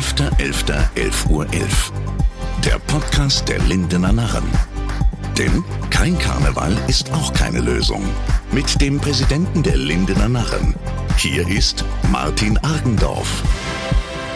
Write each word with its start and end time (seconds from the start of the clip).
11.11.11 0.00 1.28
Uhr. 1.28 1.44
11. 1.52 1.92
Der 2.64 2.78
Podcast 2.78 3.46
der 3.50 3.58
Lindener 3.58 4.14
Narren. 4.14 4.44
Denn 5.36 5.62
kein 5.90 6.18
Karneval 6.18 6.74
ist 6.88 7.12
auch 7.12 7.34
keine 7.34 7.60
Lösung. 7.60 8.02
Mit 8.50 8.80
dem 8.80 8.98
Präsidenten 8.98 9.62
der 9.62 9.76
Lindener 9.76 10.30
Narren. 10.30 10.74
Hier 11.18 11.46
ist 11.46 11.84
Martin 12.10 12.56
Argendorf. 12.62 13.42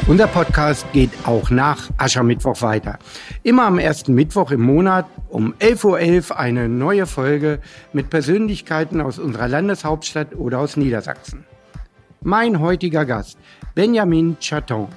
Unser 0.07 0.27
Podcast 0.27 0.85
geht 0.93 1.13
auch 1.25 1.49
nach 1.49 1.89
Aschermittwoch 1.97 2.61
weiter. 2.61 2.99
Immer 3.43 3.65
am 3.65 3.79
ersten 3.79 4.13
Mittwoch 4.13 4.51
im 4.51 4.61
Monat 4.61 5.07
um 5.31 5.55
11.11 5.61 6.31
Uhr 6.31 6.39
eine 6.39 6.69
neue 6.69 7.07
Folge 7.07 7.59
mit 7.95 8.11
Persönlichkeiten 8.11 9.01
aus 9.01 9.19
unserer 9.19 9.49
Landeshauptstadt 9.49 10.37
oder 10.37 10.59
aus 10.59 10.77
Niedersachsen. 10.77 11.47
Mein 12.21 12.61
heutiger 12.61 13.07
Gast, 13.07 13.39
Benjamin 13.75 14.39
Chaton, 14.41 14.89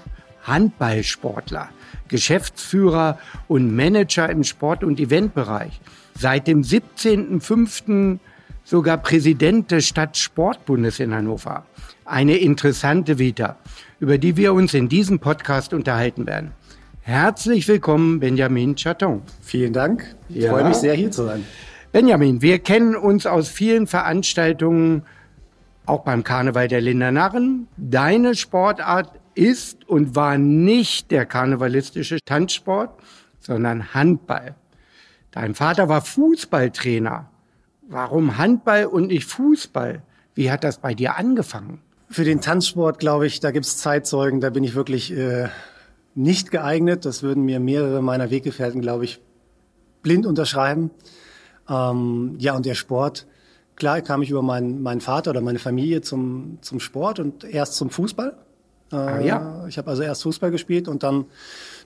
Handballsportler, 0.47 1.69
Geschäftsführer 2.07 3.19
und 3.47 3.75
Manager 3.75 4.29
im 4.29 4.43
Sport- 4.43 4.83
und 4.83 4.99
Eventbereich. 4.99 5.79
Seit 6.17 6.47
dem 6.47 6.61
17.05. 6.61 8.19
sogar 8.63 8.97
Präsident 8.97 9.71
des 9.71 9.87
Stadtsportbundes 9.87 10.99
in 10.99 11.13
Hannover. 11.13 11.65
Eine 12.05 12.37
interessante 12.37 13.19
Vita, 13.19 13.57
über 13.99 14.17
die 14.17 14.37
wir 14.37 14.53
uns 14.53 14.73
in 14.73 14.89
diesem 14.89 15.19
Podcast 15.19 15.73
unterhalten 15.73 16.25
werden. 16.25 16.53
Herzlich 17.01 17.67
willkommen, 17.67 18.19
Benjamin 18.19 18.75
Chaton. 18.75 19.21
Vielen 19.41 19.73
Dank. 19.73 20.15
Ich 20.29 20.43
ja. 20.43 20.51
freue 20.51 20.65
mich 20.65 20.77
sehr, 20.77 20.93
hier 20.93 21.11
zu 21.11 21.25
sein. 21.25 21.45
Benjamin, 21.93 22.41
wir 22.41 22.59
kennen 22.59 22.95
uns 22.95 23.25
aus 23.25 23.47
vielen 23.47 23.87
Veranstaltungen, 23.87 25.03
auch 25.85 26.03
beim 26.03 26.23
Karneval 26.25 26.67
der 26.67 26.81
Linder 26.81 27.11
Narren. 27.11 27.67
Deine 27.77 28.35
Sportart 28.35 29.13
ist 29.37 29.87
und 29.87 30.15
war 30.15 30.37
nicht 30.37 31.11
der 31.11 31.25
karnevalistische 31.25 32.17
Tanzsport, 32.23 32.99
sondern 33.39 33.93
Handball. 33.93 34.55
Dein 35.31 35.55
Vater 35.55 35.87
war 35.87 36.01
Fußballtrainer. 36.01 37.29
Warum 37.87 38.37
Handball 38.37 38.85
und 38.85 39.07
nicht 39.07 39.25
Fußball? 39.25 40.01
Wie 40.33 40.51
hat 40.51 40.63
das 40.63 40.79
bei 40.79 40.93
dir 40.93 41.17
angefangen? 41.17 41.79
Für 42.09 42.23
den 42.23 42.41
Tanzsport, 42.41 42.99
glaube 42.99 43.27
ich, 43.27 43.39
da 43.39 43.51
gibt's 43.51 43.77
Zeitzeugen, 43.77 44.41
da 44.41 44.49
bin 44.49 44.63
ich 44.63 44.75
wirklich 44.75 45.15
äh, 45.15 45.49
nicht 46.15 46.51
geeignet. 46.51 47.05
Das 47.05 47.21
würden 47.21 47.43
mir 47.43 47.59
mehrere 47.59 48.01
meiner 48.01 48.31
Weggefährten, 48.31 48.81
glaube 48.81 49.05
ich, 49.05 49.21
blind 50.01 50.25
unterschreiben. 50.25 50.91
Ähm, 51.69 52.35
ja, 52.39 52.55
und 52.55 52.65
der 52.65 52.75
Sport, 52.75 53.27
klar 53.75 54.01
kam 54.01 54.21
ich 54.21 54.29
über 54.29 54.41
meinen, 54.41 54.81
meinen 54.81 55.01
Vater 55.01 55.31
oder 55.31 55.41
meine 55.41 55.59
Familie 55.59 56.01
zum, 56.01 56.57
zum 56.61 56.79
Sport 56.79 57.19
und 57.19 57.43
erst 57.43 57.75
zum 57.75 57.89
Fußball. 57.89 58.37
Äh, 58.91 58.95
ah, 58.95 59.19
ja. 59.19 59.65
Ich 59.67 59.77
habe 59.77 59.89
also 59.89 60.03
erst 60.03 60.23
Fußball 60.23 60.51
gespielt 60.51 60.87
und 60.87 61.03
dann 61.03 61.25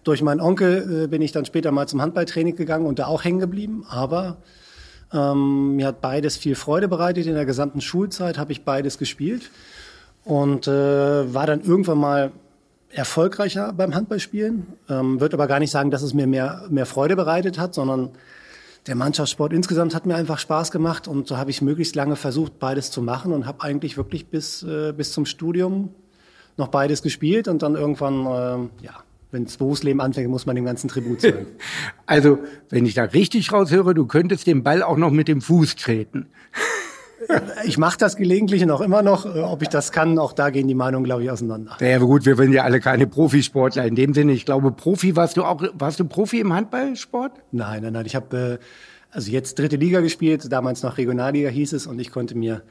durch 0.04 0.22
meinen 0.22 0.42
Onkel 0.42 1.04
äh, 1.04 1.08
bin 1.08 1.22
ich 1.22 1.32
dann 1.32 1.46
später 1.46 1.72
mal 1.72 1.88
zum 1.88 2.02
Handballtraining 2.02 2.56
gegangen 2.56 2.86
und 2.86 3.00
da 3.00 3.08
auch 3.08 3.24
hängen 3.24 3.40
geblieben. 3.40 3.86
Aber 3.90 4.38
ähm, 5.14 5.76
mir 5.76 5.88
hat 5.88 6.02
beides 6.02 6.38
viel 6.38 6.56
Freude 6.56 6.88
bereitet. 6.88 7.26
In 7.26 7.36
der 7.36 7.46
gesamten 7.46 7.82
Schulzeit 7.82 8.38
habe 8.38 8.52
ich 8.52 8.64
beides 8.64 8.98
gespielt 8.98 9.52
und 10.24 10.68
äh, 10.68 11.34
war 11.34 11.48
dann 11.48 11.62
irgendwann 11.62 11.98
mal 11.98 12.32
erfolgreicher 12.90 13.74
beim 13.74 13.96
Handballspielen. 13.96 14.68
Ähm, 14.90 15.22
Würde 15.22 15.36
aber 15.36 15.48
gar 15.48 15.60
nicht 15.60 15.72
sagen, 15.72 15.92
dass 15.92 16.02
es 16.02 16.14
mir 16.14 16.28
mehr, 16.28 16.64
mehr 16.70 16.86
Freude 16.86 17.16
bereitet 17.16 17.58
hat, 17.58 17.74
sondern 17.74 18.10
der 18.88 18.96
Mannschaftssport 18.96 19.54
insgesamt 19.54 19.94
hat 19.94 20.06
mir 20.06 20.16
einfach 20.16 20.40
Spaß 20.40 20.72
gemacht 20.72 21.08
und 21.08 21.28
so 21.28 21.38
habe 21.38 21.52
ich 21.52 21.62
möglichst 21.62 21.96
lange 21.96 22.16
versucht, 22.16 22.58
beides 22.60 22.90
zu 22.90 23.02
machen 23.02 23.32
und 23.32 23.46
habe 23.46 23.62
eigentlich 23.62 23.96
wirklich 23.96 24.28
bis, 24.28 24.64
äh, 24.64 24.92
bis 24.92 25.12
zum 25.12 25.26
Studium 25.26 25.94
noch 26.58 26.70
beides 26.70 27.02
gespielt 27.02 27.48
und 27.48 27.62
dann 27.62 27.76
irgendwann, 27.76 28.26
äh, 28.26 28.86
ja, 28.86 28.94
wenn 29.32 29.46
das 29.46 29.58
Berufsleben 29.58 30.02
anfängt, 30.02 30.30
muss 30.30 30.46
man 30.46 30.56
dem 30.56 30.66
ganzen 30.66 30.88
Tribut 30.88 31.22
zahlen. 31.22 31.48
Also, 32.06 32.40
wenn 32.70 32.86
ich 32.86 32.94
da 32.94 33.04
richtig 33.04 33.54
raushöre, 33.54 33.94
du 33.94 34.06
könntest 34.06 34.46
den 34.46 34.64
Ball 34.64 34.84
auch 34.84 34.98
noch 34.98 35.12
mit 35.12 35.30
dem 35.30 35.40
Fuß 35.40 35.78
treten. 35.78 36.28
Ich 37.66 37.78
mache 37.78 37.98
das 37.98 38.16
gelegentlich 38.18 38.64
und 38.64 38.72
auch 38.72 38.82
immer 38.82 39.02
noch. 39.02 39.26
Äh, 39.26 39.40
ob 39.40 39.62
ich 39.62 39.70
das 39.70 39.92
kann, 39.92 40.18
auch 40.20 40.34
da 40.34 40.50
gehen 40.50 40.68
die 40.68 40.76
Meinungen, 40.76 41.06
glaube 41.06 41.24
ich, 41.24 41.32
auseinander. 41.32 41.78
Ja, 41.80 42.00
gut, 42.00 42.26
wir 42.26 42.36
sind 42.36 42.52
ja 42.52 42.64
alle 42.64 42.80
keine 42.80 43.08
Profisportler 43.08 43.86
in 43.86 43.96
dem 43.96 44.14
Sinne. 44.14 44.34
Ich 44.34 44.46
glaube, 44.46 44.72
Profi 44.72 45.16
warst 45.16 45.38
du 45.38 45.44
auch. 45.44 45.62
Warst 45.74 46.00
du 46.00 46.06
Profi 46.06 46.40
im 46.40 46.54
Handballsport? 46.54 47.34
Nein, 47.52 47.84
nein, 47.84 47.94
nein. 47.94 48.06
Ich 48.06 48.16
habe 48.16 48.60
äh, 48.60 48.66
also 49.12 49.32
jetzt 49.32 49.60
dritte 49.60 49.76
Liga 49.76 50.02
gespielt. 50.02 50.52
Damals 50.52 50.84
noch 50.84 50.98
Regionalliga 50.98 51.50
hieß 51.50 51.74
es 51.74 51.88
und 51.88 52.00
ich 52.00 52.12
konnte 52.12 52.36
mir 52.36 52.64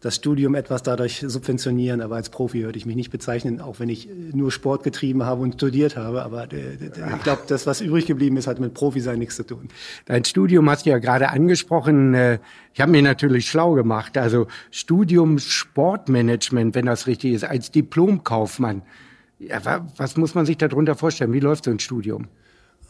das 0.00 0.14
Studium 0.14 0.54
etwas 0.54 0.84
dadurch 0.84 1.24
subventionieren, 1.26 2.00
aber 2.00 2.16
als 2.16 2.30
Profi 2.30 2.62
würde 2.62 2.78
ich 2.78 2.86
mich 2.86 2.94
nicht 2.94 3.10
bezeichnen, 3.10 3.60
auch 3.60 3.80
wenn 3.80 3.88
ich 3.88 4.08
nur 4.32 4.52
Sport 4.52 4.84
getrieben 4.84 5.24
habe 5.24 5.42
und 5.42 5.54
studiert 5.54 5.96
habe. 5.96 6.22
Aber 6.22 6.52
äh, 6.52 6.74
ich 6.74 7.22
glaube, 7.24 7.42
das, 7.48 7.66
was 7.66 7.80
übrig 7.80 8.06
geblieben 8.06 8.36
ist, 8.36 8.46
hat 8.46 8.60
mit 8.60 8.74
Profi 8.74 9.00
sein 9.00 9.18
nichts 9.18 9.36
zu 9.36 9.44
tun. 9.44 9.68
Dein 10.06 10.24
Studium 10.24 10.70
hast 10.70 10.86
du 10.86 10.90
ja 10.90 10.98
gerade 10.98 11.30
angesprochen. 11.30 12.14
Äh, 12.14 12.38
ich 12.74 12.80
habe 12.80 12.92
mir 12.92 13.02
natürlich 13.02 13.48
schlau 13.48 13.72
gemacht. 13.72 14.16
Also 14.16 14.46
Studium 14.70 15.40
Sportmanagement, 15.40 16.76
wenn 16.76 16.86
das 16.86 17.08
richtig 17.08 17.32
ist, 17.32 17.44
als 17.44 17.72
Diplomkaufmann. 17.72 18.82
Ja, 19.40 19.84
was 19.96 20.16
muss 20.16 20.34
man 20.34 20.46
sich 20.46 20.58
darunter 20.58 20.94
vorstellen? 20.94 21.32
Wie 21.32 21.40
läuft 21.40 21.64
so 21.64 21.72
ein 21.72 21.80
Studium? 21.80 22.28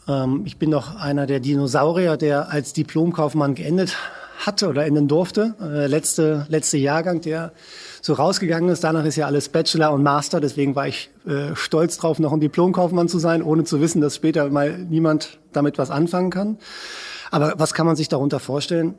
Ähm, 0.07 0.43
ich 0.45 0.57
bin 0.57 0.69
noch 0.69 0.95
einer 0.95 1.25
der 1.25 1.39
Dinosaurier, 1.39 2.17
der 2.17 2.51
als 2.51 2.73
Diplomkaufmann 2.73 3.55
geendet 3.55 3.97
hatte 4.39 4.69
oder 4.69 4.85
enden 4.85 5.07
durfte. 5.07 5.55
Äh, 5.61 5.87
letzte, 5.87 6.45
letzte 6.49 6.77
Jahrgang, 6.77 7.21
der 7.21 7.51
so 8.01 8.13
rausgegangen 8.13 8.69
ist. 8.69 8.83
Danach 8.83 9.05
ist 9.05 9.17
ja 9.17 9.25
alles 9.25 9.49
Bachelor 9.49 9.91
und 9.91 10.03
Master. 10.03 10.39
Deswegen 10.39 10.75
war 10.75 10.87
ich 10.87 11.09
äh, 11.27 11.55
stolz 11.55 11.97
drauf, 11.97 12.19
noch 12.19 12.31
ein 12.31 12.39
Diplomkaufmann 12.39 13.09
zu 13.09 13.19
sein, 13.19 13.43
ohne 13.43 13.65
zu 13.65 13.81
wissen, 13.81 14.01
dass 14.01 14.15
später 14.15 14.49
mal 14.49 14.77
niemand 14.77 15.39
damit 15.51 15.77
was 15.77 15.91
anfangen 15.91 16.29
kann. 16.29 16.57
Aber 17.31 17.53
was 17.57 17.73
kann 17.73 17.85
man 17.85 17.95
sich 17.95 18.07
darunter 18.07 18.39
vorstellen? 18.39 18.95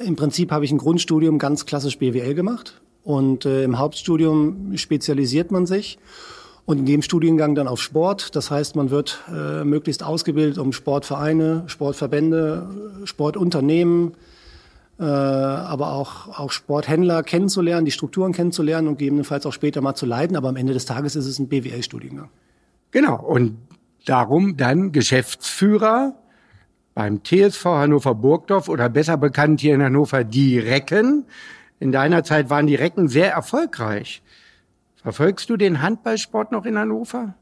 Äh, 0.00 0.04
Im 0.04 0.16
Prinzip 0.16 0.50
habe 0.50 0.64
ich 0.64 0.72
ein 0.72 0.78
Grundstudium 0.78 1.38
ganz 1.38 1.66
klassisch 1.66 1.98
BWL 1.98 2.34
gemacht 2.34 2.80
und 3.04 3.44
äh, 3.44 3.64
im 3.64 3.78
Hauptstudium 3.78 4.76
spezialisiert 4.76 5.50
man 5.50 5.66
sich 5.66 5.98
und 6.64 6.78
in 6.78 6.86
dem 6.86 7.02
Studiengang 7.02 7.54
dann 7.54 7.68
auf 7.68 7.80
Sport. 7.80 8.36
Das 8.36 8.50
heißt, 8.50 8.76
man 8.76 8.90
wird 8.90 9.22
äh, 9.28 9.64
möglichst 9.64 10.02
ausgebildet, 10.02 10.58
um 10.58 10.72
Sportvereine, 10.72 11.64
Sportverbände, 11.66 12.68
Sportunternehmen, 13.04 14.14
aber 15.04 15.92
auch, 15.92 16.38
auch 16.38 16.50
Sporthändler 16.50 17.22
kennenzulernen, 17.22 17.84
die 17.84 17.90
Strukturen 17.90 18.32
kennenzulernen 18.32 18.88
und 18.88 18.98
gegebenenfalls 18.98 19.46
auch 19.46 19.52
später 19.52 19.80
mal 19.80 19.94
zu 19.94 20.06
leiten. 20.06 20.36
Aber 20.36 20.48
am 20.48 20.56
Ende 20.56 20.72
des 20.72 20.86
Tages 20.86 21.16
ist 21.16 21.26
es 21.26 21.38
ein 21.38 21.48
BWL-Studiengang. 21.48 22.28
Genau. 22.90 23.20
Und 23.20 23.56
darum 24.04 24.56
dann 24.56 24.92
Geschäftsführer 24.92 26.14
beim 26.94 27.22
TSV 27.24 27.64
Hannover 27.64 28.14
Burgdorf 28.14 28.68
oder 28.68 28.88
besser 28.88 29.16
bekannt 29.16 29.60
hier 29.60 29.74
in 29.74 29.82
Hannover 29.82 30.24
die 30.24 30.58
Recken. 30.58 31.24
In 31.80 31.90
deiner 31.90 32.22
Zeit 32.22 32.50
waren 32.50 32.66
die 32.66 32.74
Recken 32.74 33.08
sehr 33.08 33.32
erfolgreich. 33.32 34.22
Verfolgst 35.02 35.50
du 35.50 35.56
den 35.56 35.82
Handballsport 35.82 36.52
noch 36.52 36.64
in 36.64 36.78
Hannover? 36.78 37.34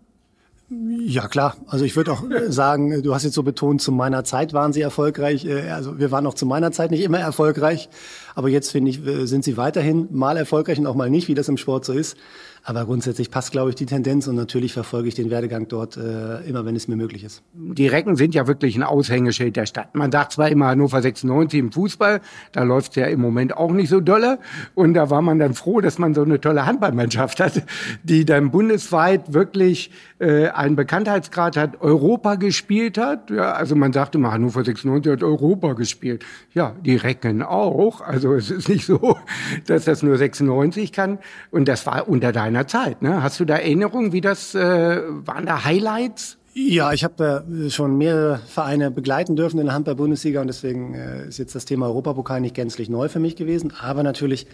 Ja, 0.70 1.26
klar. 1.26 1.56
Also 1.66 1.84
ich 1.84 1.97
würde 1.97 2.12
auch 2.12 2.22
sagen, 2.48 3.03
du 3.03 3.12
hast 3.12 3.25
jetzt 3.25 3.34
so 3.34 3.42
betont, 3.42 3.82
zu 3.82 3.91
meiner 3.91 4.22
Zeit 4.22 4.53
waren 4.53 4.72
sie 4.72 4.81
erfolgreich. 4.81 5.44
Äh, 5.44 5.70
also 5.70 5.98
wir 5.98 6.12
waren 6.12 6.26
auch 6.26 6.34
zu 6.34 6.47
meiner 6.47 6.70
Zeit 6.70 6.92
nicht 6.92 7.03
immer 7.03 7.19
erfolgreich. 7.19 7.88
Aber 8.36 8.48
jetzt 8.48 8.70
finde 8.70 8.91
ich, 8.91 9.04
äh, 9.04 9.26
sind 9.26 9.42
sie 9.42 9.56
weiterhin 9.56 10.06
mal 10.12 10.36
erfolgreich 10.36 10.78
und 10.78 10.86
auch 10.86 10.94
mal 10.94 11.10
nicht, 11.10 11.26
wie 11.26 11.34
das 11.34 11.48
im 11.48 11.56
Sport 11.56 11.84
so 11.84 11.92
ist. 11.92 12.16
Aber 12.62 12.84
grundsätzlich 12.84 13.31
passt, 13.31 13.53
glaube 13.53 13.71
ich, 13.71 13.76
die 13.76 13.87
Tendenz 13.87 14.28
und 14.28 14.34
natürlich 14.34 14.75
verfolge 14.75 15.09
ich 15.09 15.15
den 15.15 15.31
Werdegang 15.31 15.66
dort 15.69 15.97
äh, 15.97 16.41
immer, 16.47 16.66
wenn 16.66 16.76
es 16.76 16.88
mir 16.88 16.97
möglich 16.97 17.25
ist. 17.25 17.43
Die 17.54 17.87
Recken 17.87 18.16
sind 18.16 18.34
ja 18.34 18.47
wirklich 18.47 18.76
ein 18.76 18.82
Aushängeschild 18.82 19.56
der 19.56 19.66
Stadt. 19.66 19.94
Man 19.94 20.12
sagt 20.12 20.32
zwar 20.32 20.50
immer 20.50 20.66
Hannover 20.66 21.00
96 21.00 21.59
im 21.59 21.72
Fußball, 21.72 22.20
da 22.53 22.62
läuft 22.62 22.97
ja 22.97 23.06
im 23.06 23.20
Moment 23.20 23.56
auch 23.56 23.70
nicht 23.70 23.88
so 23.88 24.00
dolle. 24.00 24.38
Und 24.75 24.94
da 24.94 25.09
war 25.09 25.22
man 25.22 25.38
dann 25.38 25.54
froh, 25.54 25.81
dass 25.81 25.99
man 25.99 26.15
so 26.15 26.22
eine 26.22 26.41
tolle 26.41 26.66
Handballmannschaft 26.66 27.41
hat, 27.41 27.62
die 28.03 28.25
dann 28.26 28.50
bundesweit 28.50 29.32
wirklich 29.32 29.90
äh, 30.19 30.49
einen 30.49 30.76
Bekanntheitsgrad 30.76 31.56
hat, 31.56 31.81
Europa 31.81 32.35
gespielt 32.35 32.99
hat. 32.99 33.31
Ja, 33.31 33.52
also 33.52 33.75
man 33.75 33.94
sagt 33.94 34.14
immer, 34.14 34.32
Hannover 34.32 34.64
96 34.64 35.12
hat 35.12 35.23
Europa 35.23 35.73
gespielt. 35.73 36.25
Ja, 36.52 36.75
die 36.85 36.96
Recken 36.96 37.43
auch. 37.43 38.02
Also 38.02 38.35
es 38.35 38.50
ist 38.50 38.69
nicht 38.69 38.85
so, 38.85 39.17
dass 39.67 39.87
das 39.87 40.02
nur 40.02 40.19
96 40.19 40.93
kann. 40.93 41.19
Und 41.50 41.67
das 41.67 41.87
war 41.87 42.06
unter 42.06 42.32
deiner 42.32 42.50
deiner 42.55 42.67
Zeit. 42.67 43.02
Ne? 43.02 43.23
Hast 43.23 43.41
du 43.41 43.44
da 43.44 43.56
Erinnerungen, 43.56 44.12
wie 44.12 44.20
das, 44.20 44.55
äh, 44.55 44.61
waren 44.61 45.47
da 45.47 45.64
Highlights? 45.64 46.37
Ja, 46.52 46.93
ich 46.93 47.05
habe 47.05 47.44
äh, 47.49 47.70
schon 47.70 47.97
mehrere 47.97 48.38
Vereine 48.38 48.91
begleiten 48.91 49.37
dürfen 49.37 49.61
in 49.61 49.67
der 49.67 49.75
Handball-Bundesliga 49.75 50.41
und 50.41 50.49
deswegen 50.49 50.94
äh, 50.94 51.29
ist 51.29 51.38
jetzt 51.38 51.55
das 51.55 51.64
Thema 51.64 51.87
Europapokal 51.87 52.41
nicht 52.41 52.56
gänzlich 52.56 52.88
neu 52.88 53.08
für 53.08 53.20
mich 53.20 53.37
gewesen, 53.37 53.73
aber 53.81 54.02
natürlich 54.02 54.49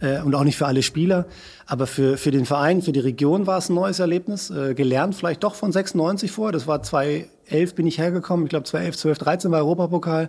äh, 0.00 0.20
und 0.20 0.34
auch 0.34 0.44
nicht 0.44 0.58
für 0.58 0.66
alle 0.66 0.82
Spieler, 0.82 1.26
aber 1.66 1.86
für, 1.86 2.18
für 2.18 2.30
den 2.30 2.44
Verein, 2.44 2.82
für 2.82 2.92
die 2.92 3.00
Region 3.00 3.46
war 3.46 3.58
es 3.58 3.70
ein 3.70 3.74
neues 3.74 3.98
Erlebnis, 3.98 4.50
äh, 4.50 4.74
gelernt 4.74 5.14
vielleicht 5.14 5.42
doch 5.42 5.54
von 5.54 5.72
96 5.72 6.30
vor, 6.30 6.52
das 6.52 6.66
war 6.66 6.82
2011 6.82 7.74
bin 7.74 7.86
ich 7.86 7.96
hergekommen, 7.96 8.44
ich 8.44 8.50
glaube 8.50 8.64
2011, 8.64 8.96
12, 8.98 9.18
13 9.18 9.50
war 9.50 9.60
Europapokal 9.60 10.28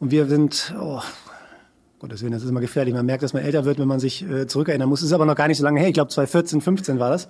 und 0.00 0.10
wir 0.10 0.26
sind, 0.26 0.74
oh, 0.80 1.02
Gottes 1.98 2.22
Willen, 2.22 2.32
das 2.32 2.44
ist 2.44 2.50
immer 2.50 2.60
gefährlich. 2.60 2.94
Man 2.94 3.06
merkt, 3.06 3.22
dass 3.24 3.32
man 3.32 3.42
älter 3.42 3.64
wird, 3.64 3.78
wenn 3.78 3.88
man 3.88 3.98
sich 3.98 4.22
äh, 4.28 4.46
zurückerinnern 4.46 4.88
muss. 4.88 5.02
Ist 5.02 5.12
aber 5.12 5.26
noch 5.26 5.34
gar 5.34 5.48
nicht 5.48 5.58
so 5.58 5.64
lange 5.64 5.80
her. 5.80 5.88
Ich 5.88 5.94
glaube, 5.94 6.10
2014, 6.10 6.60
15 6.60 6.98
war 6.98 7.10
das. 7.10 7.28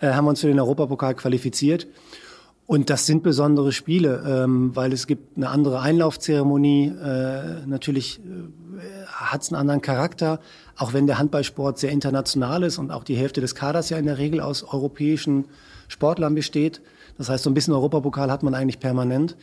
äh, 0.00 0.12
haben 0.12 0.24
wir 0.24 0.30
uns 0.30 0.40
für 0.40 0.46
den 0.48 0.58
Europapokal 0.60 1.14
qualifiziert. 1.14 1.86
Und 2.66 2.88
das 2.88 3.04
sind 3.04 3.22
besondere 3.22 3.72
Spiele, 3.72 4.24
ähm, 4.26 4.74
weil 4.74 4.92
es 4.94 5.06
gibt 5.06 5.36
eine 5.36 5.50
andere 5.50 5.80
Einlaufzeremonie. 5.80 6.86
Äh, 6.86 7.66
natürlich 7.66 8.20
äh, 8.20 9.06
hat 9.06 9.42
es 9.42 9.52
einen 9.52 9.60
anderen 9.60 9.82
Charakter, 9.82 10.40
auch 10.78 10.94
wenn 10.94 11.06
der 11.06 11.18
Handballsport 11.18 11.78
sehr 11.78 11.90
international 11.90 12.62
ist 12.62 12.78
und 12.78 12.90
auch 12.90 13.04
die 13.04 13.16
Hälfte 13.16 13.42
des 13.42 13.54
Kaders 13.54 13.90
ja 13.90 13.98
in 13.98 14.06
der 14.06 14.16
Regel 14.16 14.40
aus 14.40 14.62
europäischen 14.62 15.44
Sportlern 15.88 16.34
besteht. 16.34 16.80
Das 17.18 17.28
heißt, 17.28 17.44
so 17.44 17.50
ein 17.50 17.54
bisschen 17.54 17.74
Europapokal 17.74 18.30
hat 18.30 18.42
man 18.42 18.54
eigentlich 18.54 18.80
permanent. 18.80 19.36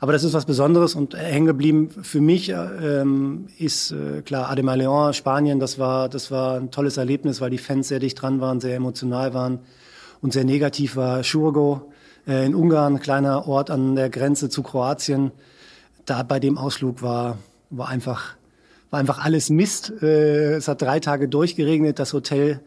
Aber 0.00 0.12
das 0.12 0.24
ist 0.24 0.34
was 0.34 0.44
Besonderes 0.44 0.94
und 0.94 1.16
hängen 1.16 1.46
geblieben 1.46 1.90
für 2.02 2.20
mich 2.20 2.50
ähm, 2.50 3.46
ist 3.58 3.92
äh, 3.92 4.22
klar 4.22 4.50
Adema 4.50 4.74
Leon, 4.74 5.14
Spanien. 5.14 5.58
Das 5.58 5.78
war 5.78 6.08
das 6.08 6.30
war 6.30 6.56
ein 6.56 6.70
tolles 6.70 6.96
Erlebnis, 6.96 7.40
weil 7.40 7.50
die 7.50 7.58
Fans 7.58 7.88
sehr 7.88 7.98
dicht 7.98 8.20
dran 8.20 8.40
waren, 8.40 8.60
sehr 8.60 8.76
emotional 8.76 9.32
waren 9.32 9.60
und 10.20 10.32
sehr 10.32 10.44
negativ 10.44 10.96
war 10.96 11.24
Schurgo 11.24 11.92
äh, 12.26 12.44
in 12.44 12.54
Ungarn, 12.54 13.00
kleiner 13.00 13.48
Ort 13.48 13.70
an 13.70 13.96
der 13.96 14.10
Grenze 14.10 14.48
zu 14.50 14.62
Kroatien. 14.62 15.32
Da 16.04 16.22
bei 16.22 16.40
dem 16.40 16.58
Ausflug 16.58 17.02
war 17.02 17.38
war 17.70 17.88
einfach 17.88 18.36
war 18.90 19.00
einfach 19.00 19.24
alles 19.24 19.48
Mist. 19.50 19.92
Äh, 20.02 20.54
es 20.54 20.68
hat 20.68 20.82
drei 20.82 21.00
Tage 21.00 21.28
durchgeregnet. 21.28 21.98
Das 21.98 22.12
Hotel 22.12 22.60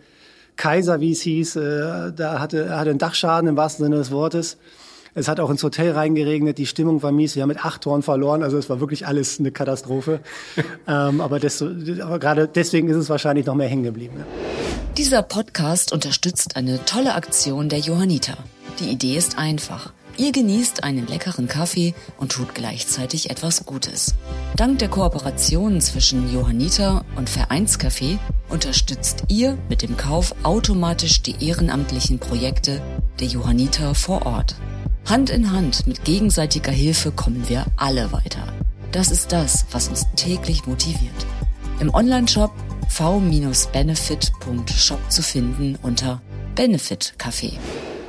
Kaiser, 0.56 1.00
wie 1.00 1.12
es 1.12 1.22
hieß, 1.22 1.56
äh, 1.58 2.12
da 2.14 2.40
hatte 2.40 2.76
hatte 2.76 2.90
einen 2.90 3.00
Dachschaden 3.00 3.50
im 3.50 3.56
wahrsten 3.56 3.86
Sinne 3.86 3.98
des 3.98 4.12
Wortes. 4.12 4.58
Es 5.20 5.28
hat 5.28 5.42
auch 5.42 5.50
ins 5.50 5.62
Hotel 5.62 5.92
reingeregnet, 5.92 6.58
die 6.58 6.66
Stimmung 6.66 7.04
war 7.04 7.12
mies, 7.12 7.36
wir 7.36 7.42
haben 7.42 7.50
mit 7.50 7.66
acht 7.66 7.82
Toren 7.82 8.04
verloren, 8.04 8.42
also 8.42 8.58
es 8.58 8.70
war 8.70 8.80
wirklich 8.80 9.06
alles 9.06 9.38
eine 9.38 9.52
Katastrophe. 9.52 10.22
ähm, 10.88 11.20
aber, 11.20 11.42
desto, 11.42 11.66
aber 12.02 12.20
gerade 12.20 12.48
deswegen 12.48 12.88
ist 12.88 12.96
es 12.96 13.10
wahrscheinlich 13.10 13.46
noch 13.46 13.56
mehr 13.56 13.68
hängen 13.68 13.84
geblieben. 13.84 14.16
Ja. 14.20 14.26
Dieser 14.98 15.22
Podcast 15.22 15.92
unterstützt 15.92 16.56
eine 16.56 16.86
tolle 16.86 17.16
Aktion 17.16 17.68
der 17.68 17.80
Johanniter. 17.80 18.38
Die 18.80 18.90
Idee 18.90 19.18
ist 19.18 19.38
einfach. 19.38 19.92
Ihr 20.16 20.32
genießt 20.32 20.86
einen 20.86 21.06
leckeren 21.08 21.50
Kaffee 21.50 21.94
und 22.18 22.32
tut 22.32 22.56
gleichzeitig 22.56 23.30
etwas 23.30 23.66
Gutes. 23.66 24.16
Dank 24.56 24.80
der 24.80 24.88
Kooperation 24.88 25.82
zwischen 25.82 26.34
Johanniter 26.34 27.04
und 27.18 27.30
Vereinscafé 27.30 28.20
unterstützt 28.48 29.24
ihr 29.28 29.58
mit 29.68 29.82
dem 29.82 29.98
Kauf 29.98 30.34
automatisch 30.44 31.22
die 31.22 31.46
ehrenamtlichen 31.46 32.20
Projekte 32.20 32.82
der 33.20 33.28
Johanniter 33.28 33.96
vor 33.96 34.26
Ort. 34.26 34.56
Hand 35.06 35.30
in 35.30 35.52
Hand 35.52 35.86
mit 35.88 36.04
gegenseitiger 36.04 36.72
Hilfe 36.72 37.12
kommen 37.12 37.48
wir 37.48 37.66
alle 37.78 38.12
weiter. 38.12 38.42
Das 38.92 39.12
ist 39.12 39.32
das, 39.32 39.68
was 39.72 39.88
uns 39.88 40.08
täglich 40.16 40.66
motiviert. 40.68 41.26
Im 41.80 41.94
Onlineshop 41.94 42.52
v-benefit.shop 42.90 45.12
zu 45.12 45.22
finden 45.22 45.78
unter 45.82 46.22
Benefit 46.56 47.14
Café. 47.18 47.54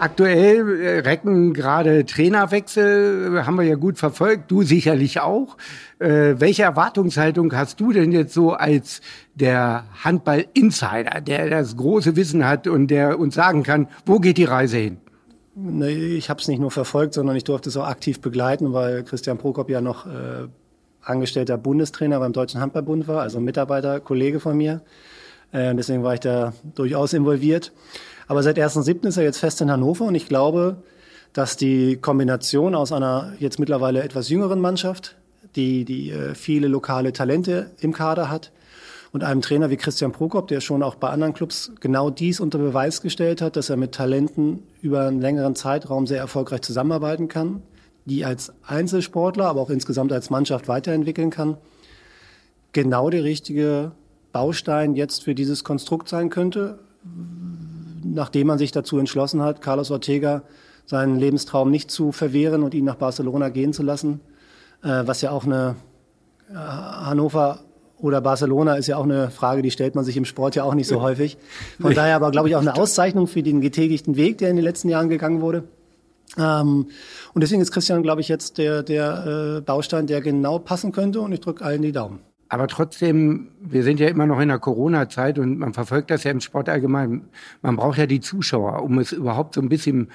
Aktuell 0.00 0.80
äh, 0.80 0.98
recken 1.00 1.52
gerade 1.52 2.06
Trainerwechsel, 2.06 3.36
äh, 3.36 3.42
haben 3.42 3.56
wir 3.56 3.64
ja 3.64 3.74
gut 3.74 3.98
verfolgt, 3.98 4.50
du 4.50 4.62
sicherlich 4.62 5.20
auch. 5.20 5.58
Äh, 5.98 6.36
welche 6.38 6.62
Erwartungshaltung 6.62 7.54
hast 7.54 7.78
du 7.80 7.92
denn 7.92 8.10
jetzt 8.10 8.32
so 8.32 8.54
als 8.54 9.02
der 9.34 9.84
Handball-Insider, 10.02 11.20
der 11.20 11.50
das 11.50 11.76
große 11.76 12.16
Wissen 12.16 12.46
hat 12.46 12.66
und 12.66 12.86
der 12.86 13.18
uns 13.18 13.34
sagen 13.34 13.62
kann, 13.62 13.88
wo 14.06 14.20
geht 14.20 14.38
die 14.38 14.44
Reise 14.44 14.78
hin? 14.78 14.96
Ich 15.82 16.30
habe 16.30 16.40
es 16.40 16.48
nicht 16.48 16.58
nur 16.58 16.70
verfolgt, 16.70 17.14
sondern 17.14 17.36
ich 17.36 17.44
durfte 17.44 17.68
es 17.68 17.76
auch 17.76 17.86
aktiv 17.86 18.20
begleiten, 18.20 18.72
weil 18.72 19.02
Christian 19.04 19.38
Prokop 19.38 19.68
ja 19.68 19.80
noch 19.80 20.06
äh, 20.06 20.48
angestellter 21.02 21.58
Bundestrainer 21.58 22.18
beim 22.18 22.32
Deutschen 22.32 22.60
Handballbund 22.60 23.08
war, 23.08 23.22
also 23.22 23.40
Mitarbeiter, 23.40 24.00
Kollege 24.00 24.40
von 24.40 24.56
mir. 24.56 24.82
Äh, 25.52 25.74
deswegen 25.74 26.02
war 26.02 26.14
ich 26.14 26.20
da 26.20 26.52
durchaus 26.74 27.12
involviert. 27.12 27.72
Aber 28.28 28.42
seit 28.42 28.58
1.7. 28.58 29.06
ist 29.08 29.16
er 29.16 29.24
jetzt 29.24 29.38
fest 29.38 29.60
in 29.60 29.70
Hannover 29.70 30.04
und 30.04 30.14
ich 30.14 30.28
glaube, 30.28 30.76
dass 31.32 31.56
die 31.56 31.96
Kombination 31.96 32.74
aus 32.74 32.92
einer 32.92 33.34
jetzt 33.38 33.58
mittlerweile 33.58 34.02
etwas 34.02 34.28
jüngeren 34.28 34.60
Mannschaft, 34.60 35.16
die, 35.56 35.84
die 35.84 36.10
äh, 36.10 36.34
viele 36.34 36.68
lokale 36.68 37.12
Talente 37.12 37.70
im 37.80 37.92
Kader 37.92 38.30
hat, 38.30 38.52
und 39.12 39.24
einem 39.24 39.40
Trainer 39.40 39.70
wie 39.70 39.76
Christian 39.76 40.12
Prokop, 40.12 40.48
der 40.48 40.60
schon 40.60 40.82
auch 40.82 40.94
bei 40.94 41.08
anderen 41.10 41.34
Clubs 41.34 41.72
genau 41.80 42.10
dies 42.10 42.40
unter 42.40 42.58
Beweis 42.58 43.02
gestellt 43.02 43.42
hat, 43.42 43.56
dass 43.56 43.70
er 43.70 43.76
mit 43.76 43.92
Talenten 43.92 44.62
über 44.82 45.06
einen 45.06 45.20
längeren 45.20 45.56
Zeitraum 45.56 46.06
sehr 46.06 46.18
erfolgreich 46.18 46.62
zusammenarbeiten 46.62 47.28
kann, 47.28 47.62
die 48.04 48.24
als 48.24 48.52
Einzelsportler, 48.66 49.46
aber 49.46 49.60
auch 49.60 49.70
insgesamt 49.70 50.12
als 50.12 50.30
Mannschaft 50.30 50.68
weiterentwickeln 50.68 51.30
kann, 51.30 51.56
genau 52.72 53.10
der 53.10 53.24
richtige 53.24 53.92
Baustein 54.32 54.94
jetzt 54.94 55.24
für 55.24 55.34
dieses 55.34 55.64
Konstrukt 55.64 56.08
sein 56.08 56.30
könnte, 56.30 56.78
nachdem 58.04 58.46
man 58.46 58.58
sich 58.58 58.70
dazu 58.70 58.98
entschlossen 58.98 59.42
hat, 59.42 59.60
Carlos 59.60 59.90
Ortega 59.90 60.42
seinen 60.86 61.18
Lebenstraum 61.18 61.70
nicht 61.70 61.90
zu 61.90 62.12
verwehren 62.12 62.62
und 62.62 62.74
ihn 62.74 62.84
nach 62.84 62.96
Barcelona 62.96 63.48
gehen 63.48 63.72
zu 63.72 63.82
lassen, 63.82 64.20
äh, 64.82 65.02
was 65.04 65.20
ja 65.20 65.30
auch 65.30 65.44
eine 65.44 65.76
äh, 66.50 66.54
Hannover 66.54 67.60
oder 68.02 68.20
Barcelona 68.20 68.74
ist 68.74 68.86
ja 68.86 68.96
auch 68.96 69.04
eine 69.04 69.30
Frage, 69.30 69.62
die 69.62 69.70
stellt 69.70 69.94
man 69.94 70.04
sich 70.04 70.16
im 70.16 70.24
Sport 70.24 70.54
ja 70.54 70.64
auch 70.64 70.74
nicht 70.74 70.88
so 70.88 71.00
häufig. 71.00 71.38
Von 71.80 71.94
daher 71.94 72.16
aber, 72.16 72.30
glaube 72.30 72.48
ich, 72.48 72.56
auch 72.56 72.60
eine 72.60 72.74
Auszeichnung 72.76 73.26
für 73.26 73.42
den 73.42 73.60
getätigten 73.60 74.16
Weg, 74.16 74.38
der 74.38 74.50
in 74.50 74.56
den 74.56 74.64
letzten 74.64 74.88
Jahren 74.88 75.08
gegangen 75.08 75.40
wurde. 75.40 75.64
Ähm, 76.38 76.86
und 77.34 77.40
deswegen 77.40 77.60
ist 77.60 77.72
Christian, 77.72 78.02
glaube 78.02 78.20
ich, 78.20 78.28
jetzt 78.28 78.58
der, 78.58 78.82
der 78.82 79.56
äh, 79.58 79.60
Baustein, 79.60 80.06
der 80.06 80.20
genau 80.20 80.58
passen 80.58 80.92
könnte 80.92 81.20
und 81.20 81.32
ich 81.32 81.40
drücke 81.40 81.64
allen 81.64 81.82
die 81.82 81.92
Daumen. 81.92 82.20
Aber 82.48 82.66
trotzdem, 82.66 83.52
wir 83.60 83.84
sind 83.84 84.00
ja 84.00 84.08
immer 84.08 84.26
noch 84.26 84.40
in 84.40 84.48
der 84.48 84.58
Corona-Zeit 84.58 85.38
und 85.38 85.58
man 85.58 85.72
verfolgt 85.72 86.10
das 86.10 86.24
ja 86.24 86.32
im 86.32 86.40
Sport 86.40 86.68
allgemein. 86.68 87.28
Man 87.62 87.76
braucht 87.76 87.98
ja 87.98 88.06
die 88.06 88.20
Zuschauer, 88.20 88.82
um 88.82 88.98
es 88.98 89.12
überhaupt 89.12 89.54
so 89.54 89.60
ein 89.60 89.68
bisschen 89.68 90.08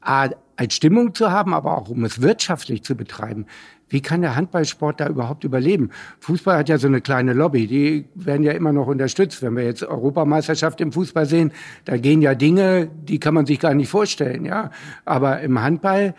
A, 0.00 0.30
als 0.56 0.74
Stimmung 0.74 1.14
zu 1.14 1.30
haben, 1.30 1.52
aber 1.52 1.76
auch 1.76 1.90
um 1.90 2.04
es 2.04 2.22
wirtschaftlich 2.22 2.82
zu 2.82 2.94
betreiben. 2.94 3.44
Wie 3.88 4.00
kann 4.00 4.20
der 4.20 4.34
Handballsport 4.34 5.00
da 5.00 5.08
überhaupt 5.08 5.44
überleben? 5.44 5.90
Fußball 6.20 6.58
hat 6.58 6.68
ja 6.68 6.78
so 6.78 6.88
eine 6.88 7.00
kleine 7.00 7.34
Lobby, 7.34 7.66
die 7.66 8.06
werden 8.14 8.42
ja 8.42 8.52
immer 8.52 8.72
noch 8.72 8.88
unterstützt. 8.88 9.42
Wenn 9.42 9.56
wir 9.56 9.64
jetzt 9.64 9.84
Europameisterschaft 9.84 10.80
im 10.80 10.92
Fußball 10.92 11.26
sehen, 11.26 11.52
da 11.84 11.96
gehen 11.96 12.20
ja 12.20 12.34
Dinge, 12.34 12.88
die 13.04 13.20
kann 13.20 13.34
man 13.34 13.46
sich 13.46 13.60
gar 13.60 13.74
nicht 13.74 13.88
vorstellen, 13.88 14.44
ja. 14.44 14.70
Aber 15.04 15.40
im 15.40 15.62
Handball, 15.62 16.14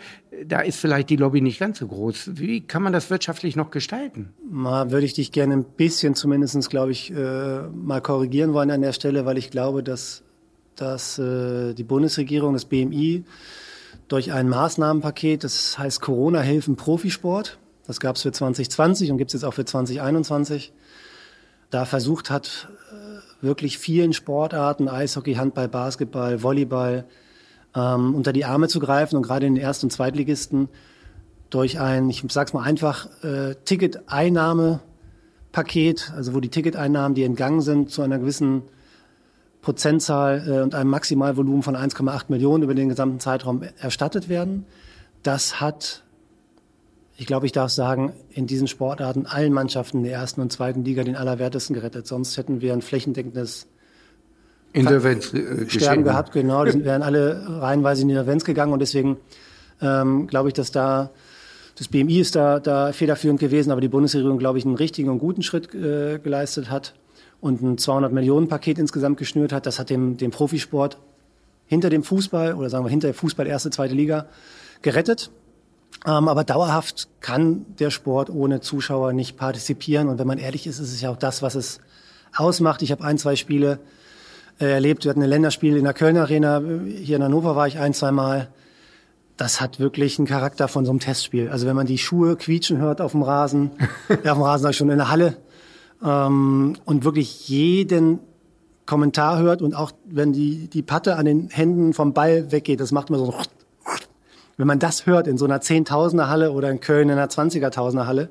da 0.46 0.60
ist 0.60 0.80
vielleicht 0.80 1.10
die 1.10 1.16
Lobby 1.16 1.42
nicht 1.42 1.58
ganz 1.58 1.78
so 1.78 1.88
groß. 1.88 2.32
Wie 2.34 2.62
kann 2.62 2.82
man 2.82 2.94
das 2.94 3.10
wirtschaftlich 3.10 3.54
noch 3.54 3.70
gestalten? 3.70 4.30
Mal 4.50 4.90
würde 4.90 5.04
ich 5.04 5.12
dich 5.12 5.30
gerne 5.30 5.54
ein 5.54 5.64
bisschen 5.64 6.14
zumindestens, 6.14 6.70
glaube 6.70 6.92
ich, 6.92 7.12
äh, 7.12 7.62
mal 7.68 8.00
korrigieren 8.00 8.54
wollen 8.54 8.70
an 8.70 8.80
der 8.80 8.92
Stelle, 8.92 9.26
weil 9.26 9.36
ich 9.36 9.50
glaube, 9.50 9.82
dass, 9.82 10.22
dass 10.74 11.18
äh, 11.18 11.74
die 11.74 11.84
Bundesregierung, 11.84 12.54
das 12.54 12.64
BMI, 12.64 13.24
durch 14.08 14.32
ein 14.32 14.48
Maßnahmenpaket, 14.48 15.44
das 15.44 15.78
heißt 15.78 16.00
Corona-Hilfen 16.00 16.74
Profisport. 16.76 17.58
Das 17.86 18.00
gab 18.00 18.16
es 18.16 18.22
für 18.22 18.32
2020 18.32 19.12
und 19.12 19.18
gibt 19.18 19.28
es 19.30 19.34
jetzt 19.34 19.44
auch 19.44 19.54
für 19.54 19.64
2021. 19.64 20.72
Da 21.70 21.84
versucht 21.84 22.30
hat, 22.30 22.66
äh, 22.90 23.44
wirklich 23.44 23.78
vielen 23.78 24.12
Sportarten, 24.12 24.88
Eishockey, 24.88 25.34
Handball, 25.34 25.68
Basketball, 25.68 26.42
Volleyball, 26.42 27.04
ähm, 27.74 28.14
unter 28.14 28.32
die 28.32 28.46
Arme 28.46 28.68
zu 28.68 28.80
greifen 28.80 29.16
und 29.16 29.22
gerade 29.22 29.46
in 29.46 29.54
den 29.54 29.62
Erst- 29.62 29.84
und 29.84 29.92
Zweitligisten 29.92 30.68
durch 31.50 31.78
ein, 31.80 32.10
ich 32.10 32.24
sag's 32.28 32.52
mal 32.52 32.62
einfach, 32.62 33.08
äh, 33.22 33.54
Ticketeinnahmepaket, 33.64 36.12
also 36.14 36.34
wo 36.34 36.40
die 36.40 36.50
Ticketeinnahmen, 36.50 37.14
die 37.14 37.24
entgangen 37.24 37.60
sind, 37.60 37.90
zu 37.90 38.02
einer 38.02 38.18
gewissen 38.18 38.62
Prozentzahl 39.68 40.44
äh, 40.48 40.62
und 40.62 40.74
einem 40.74 40.88
Maximalvolumen 40.88 41.62
von 41.62 41.76
1,8 41.76 42.24
Millionen 42.28 42.62
über 42.62 42.74
den 42.74 42.88
gesamten 42.88 43.20
Zeitraum 43.20 43.62
erstattet 43.78 44.30
werden. 44.30 44.64
Das 45.22 45.60
hat, 45.60 46.04
ich 47.18 47.26
glaube, 47.26 47.44
ich 47.44 47.52
darf 47.52 47.70
sagen, 47.70 48.14
in 48.30 48.46
diesen 48.46 48.66
Sportarten 48.66 49.26
allen 49.26 49.52
Mannschaften 49.52 50.04
der 50.04 50.12
ersten 50.14 50.40
und 50.40 50.50
zweiten 50.50 50.86
Liga 50.86 51.04
den 51.04 51.16
Allerwertesten 51.16 51.74
gerettet. 51.74 52.06
Sonst 52.06 52.38
hätten 52.38 52.62
wir 52.62 52.72
ein 52.72 52.80
flächendeckendes 52.80 53.66
Insolvenz 54.72 55.34
äh, 55.34 55.68
Sterben 55.68 56.02
gehabt. 56.02 56.32
Genau, 56.32 56.64
die 56.64 56.82
wären 56.82 57.02
alle 57.02 57.60
reihenweise 57.60 58.00
in 58.00 58.08
die 58.08 58.14
Insolvenz 58.14 58.44
gegangen 58.44 58.72
und 58.72 58.78
deswegen 58.78 59.18
ähm, 59.82 60.28
glaube 60.28 60.48
ich, 60.48 60.54
dass 60.54 60.70
da 60.72 61.10
das 61.76 61.88
BMI 61.88 62.20
ist 62.20 62.36
da, 62.36 62.58
da 62.58 62.92
federführend 62.92 63.38
gewesen, 63.38 63.70
aber 63.70 63.82
die 63.82 63.88
Bundesregierung, 63.88 64.38
glaube 64.38 64.56
ich, 64.56 64.64
einen 64.64 64.76
richtigen 64.76 65.10
und 65.10 65.18
guten 65.18 65.42
Schritt 65.42 65.74
äh, 65.74 66.18
geleistet 66.20 66.70
hat 66.70 66.94
und 67.40 67.62
ein 67.62 67.78
200 67.78 68.12
Millionen 68.12 68.48
Paket 68.48 68.78
insgesamt 68.78 69.18
geschnürt 69.18 69.52
hat. 69.52 69.66
Das 69.66 69.78
hat 69.78 69.90
dem, 69.90 70.16
dem 70.16 70.30
Profisport 70.30 70.98
hinter 71.66 71.90
dem 71.90 72.02
Fußball 72.02 72.54
oder 72.54 72.70
sagen 72.70 72.84
wir 72.84 72.90
hinter 72.90 73.08
dem 73.08 73.14
Fußball 73.14 73.46
erste, 73.46 73.70
zweite 73.70 73.94
Liga 73.94 74.26
gerettet. 74.82 75.30
Ähm, 76.06 76.28
aber 76.28 76.44
dauerhaft 76.44 77.08
kann 77.20 77.66
der 77.78 77.90
Sport 77.90 78.30
ohne 78.30 78.60
Zuschauer 78.60 79.12
nicht 79.12 79.36
partizipieren. 79.36 80.08
Und 80.08 80.18
wenn 80.18 80.26
man 80.26 80.38
ehrlich 80.38 80.66
ist, 80.66 80.78
ist 80.78 80.92
es 80.92 81.00
ja 81.00 81.10
auch 81.10 81.16
das, 81.16 81.42
was 81.42 81.54
es 81.54 81.80
ausmacht. 82.34 82.82
Ich 82.82 82.92
habe 82.92 83.04
ein, 83.04 83.18
zwei 83.18 83.36
Spiele 83.36 83.80
äh, 84.60 84.66
erlebt. 84.66 85.04
Wir 85.04 85.10
hatten 85.10 85.22
ein 85.22 85.28
Länderspiel 85.28 85.76
in 85.76 85.84
der 85.84 85.94
Kölner 85.94 86.22
Arena. 86.22 86.62
Hier 86.86 87.16
in 87.16 87.22
Hannover 87.22 87.56
war 87.56 87.66
ich 87.66 87.78
ein, 87.78 87.94
zwei 87.94 88.12
Mal. 88.12 88.48
Das 89.36 89.60
hat 89.60 89.78
wirklich 89.78 90.18
einen 90.18 90.26
Charakter 90.26 90.66
von 90.66 90.84
so 90.84 90.90
einem 90.90 91.00
Testspiel. 91.00 91.48
Also 91.48 91.66
wenn 91.66 91.76
man 91.76 91.86
die 91.86 91.98
Schuhe 91.98 92.36
quietschen 92.36 92.78
hört 92.78 93.00
auf 93.00 93.12
dem 93.12 93.22
Rasen, 93.22 93.70
ja, 94.24 94.32
auf 94.32 94.38
dem 94.38 94.42
Rasen 94.42 94.62
sag 94.64 94.70
ich 94.70 94.76
schon 94.76 94.90
in 94.90 94.98
der 94.98 95.10
Halle, 95.10 95.36
ähm, 96.04 96.76
und 96.84 97.04
wirklich 97.04 97.48
jeden 97.48 98.20
Kommentar 98.86 99.38
hört 99.38 99.60
und 99.60 99.74
auch 99.74 99.92
wenn 100.06 100.32
die, 100.32 100.68
die 100.68 100.82
Patte 100.82 101.16
an 101.16 101.26
den 101.26 101.50
Händen 101.50 101.92
vom 101.92 102.14
Ball 102.14 102.50
weggeht, 102.52 102.80
das 102.80 102.92
macht 102.92 103.10
man 103.10 103.20
so. 103.20 103.34
Wenn 104.56 104.66
man 104.66 104.78
das 104.78 105.06
hört 105.06 105.28
in 105.28 105.38
so 105.38 105.44
einer 105.44 105.60
Zehntausender 105.60 106.28
Halle 106.28 106.52
oder 106.52 106.70
in 106.70 106.80
Köln 106.80 107.08
in 107.08 107.18
einer 107.18 107.28
Zwanzigertausender 107.28 108.06
Halle, 108.06 108.30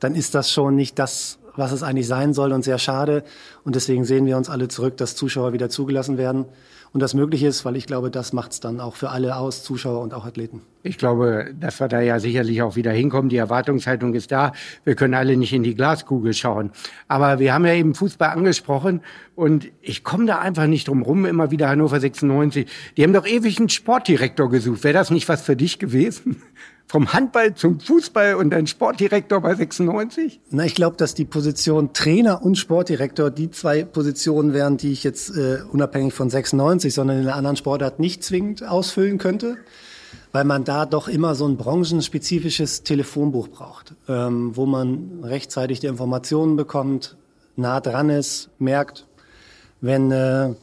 dann 0.00 0.14
ist 0.14 0.34
das 0.34 0.50
schon 0.50 0.74
nicht 0.74 0.98
das, 0.98 1.38
was 1.56 1.72
es 1.72 1.82
eigentlich 1.82 2.08
sein 2.08 2.32
soll 2.32 2.52
und 2.52 2.64
sehr 2.64 2.78
schade. 2.78 3.22
Und 3.64 3.76
deswegen 3.76 4.04
sehen 4.04 4.26
wir 4.26 4.36
uns 4.36 4.48
alle 4.48 4.68
zurück, 4.68 4.96
dass 4.96 5.14
Zuschauer 5.14 5.52
wieder 5.52 5.68
zugelassen 5.68 6.18
werden 6.18 6.46
und 6.92 7.00
das 7.00 7.14
möglich 7.14 7.44
ist, 7.44 7.64
weil 7.64 7.76
ich 7.76 7.86
glaube, 7.86 8.10
das 8.10 8.32
macht 8.32 8.52
es 8.52 8.60
dann 8.60 8.80
auch 8.80 8.96
für 8.96 9.10
alle 9.10 9.36
aus, 9.36 9.62
Zuschauer 9.62 10.00
und 10.00 10.12
auch 10.12 10.24
Athleten. 10.24 10.62
Ich 10.82 10.98
glaube, 10.98 11.54
dass 11.58 11.78
wir 11.78 11.86
da 11.86 12.00
ja 12.00 12.18
sicherlich 12.18 12.62
auch 12.62 12.74
wieder 12.74 12.90
hinkommen. 12.90 13.28
Die 13.28 13.36
Erwartungshaltung 13.36 14.14
ist 14.14 14.32
da. 14.32 14.52
Wir 14.84 14.96
können 14.96 15.14
alle 15.14 15.36
nicht 15.36 15.52
in 15.52 15.62
die 15.62 15.74
Glaskugel 15.74 16.34
schauen. 16.34 16.70
Aber 17.06 17.38
wir 17.38 17.54
haben 17.54 17.64
ja 17.64 17.74
eben 17.74 17.94
Fußball 17.94 18.30
angesprochen 18.30 19.02
und 19.36 19.70
ich 19.82 20.02
komme 20.02 20.26
da 20.26 20.38
einfach 20.38 20.66
nicht 20.66 20.88
drum 20.88 21.02
rum, 21.02 21.26
immer 21.26 21.50
wieder 21.50 21.68
Hannover 21.68 22.00
96. 22.00 22.66
Die 22.96 23.02
haben 23.04 23.12
doch 23.12 23.26
ewig 23.26 23.58
einen 23.58 23.68
Sportdirektor 23.68 24.50
gesucht. 24.50 24.82
Wäre 24.82 24.94
das 24.94 25.10
nicht 25.10 25.28
was 25.28 25.42
für 25.42 25.54
dich 25.54 25.78
gewesen? 25.78 26.42
Vom 26.90 27.12
Handball 27.12 27.54
zum 27.54 27.78
Fußball 27.78 28.34
und 28.34 28.52
ein 28.52 28.66
Sportdirektor 28.66 29.40
bei 29.40 29.54
96? 29.54 30.40
Na, 30.50 30.64
ich 30.64 30.74
glaube, 30.74 30.96
dass 30.96 31.14
die 31.14 31.24
Position 31.24 31.92
Trainer 31.92 32.42
und 32.42 32.58
Sportdirektor 32.58 33.30
die 33.30 33.48
zwei 33.52 33.84
Positionen 33.84 34.52
wären, 34.54 34.76
die 34.76 34.90
ich 34.90 35.04
jetzt 35.04 35.30
äh, 35.36 35.58
unabhängig 35.70 36.12
von 36.14 36.28
96, 36.28 36.92
sondern 36.92 37.18
in 37.20 37.28
einer 37.28 37.36
anderen 37.36 37.54
Sportart 37.54 38.00
nicht 38.00 38.24
zwingend 38.24 38.66
ausfüllen 38.66 39.18
könnte, 39.18 39.56
weil 40.32 40.42
man 40.42 40.64
da 40.64 40.84
doch 40.84 41.06
immer 41.06 41.36
so 41.36 41.46
ein 41.46 41.56
branchenspezifisches 41.56 42.82
Telefonbuch 42.82 43.46
braucht, 43.46 43.94
ähm, 44.08 44.56
wo 44.56 44.66
man 44.66 45.20
rechtzeitig 45.22 45.78
die 45.78 45.86
Informationen 45.86 46.56
bekommt, 46.56 47.16
nah 47.54 47.78
dran 47.78 48.10
ist, 48.10 48.50
merkt, 48.58 49.06
wenn 49.80 50.10
äh, 50.10 50.54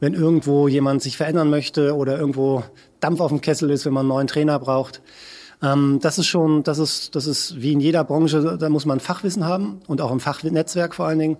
wenn 0.00 0.14
irgendwo 0.14 0.68
jemand 0.68 1.02
sich 1.02 1.16
verändern 1.16 1.50
möchte 1.50 1.94
oder 1.96 2.18
irgendwo 2.18 2.62
Dampf 3.00 3.20
auf 3.20 3.30
dem 3.30 3.40
Kessel 3.40 3.70
ist, 3.70 3.86
wenn 3.86 3.92
man 3.92 4.02
einen 4.02 4.08
neuen 4.08 4.26
Trainer 4.26 4.58
braucht. 4.58 5.02
Ähm, 5.62 5.98
das 6.02 6.18
ist 6.18 6.26
schon, 6.26 6.62
das 6.62 6.78
ist, 6.78 7.14
das 7.14 7.26
ist 7.26 7.60
wie 7.60 7.72
in 7.72 7.80
jeder 7.80 8.04
Branche, 8.04 8.58
da 8.58 8.68
muss 8.68 8.84
man 8.84 9.00
Fachwissen 9.00 9.46
haben 9.46 9.80
und 9.86 10.00
auch 10.00 10.12
im 10.12 10.20
Fachnetzwerk 10.20 10.94
vor 10.94 11.06
allen 11.06 11.18
Dingen. 11.18 11.36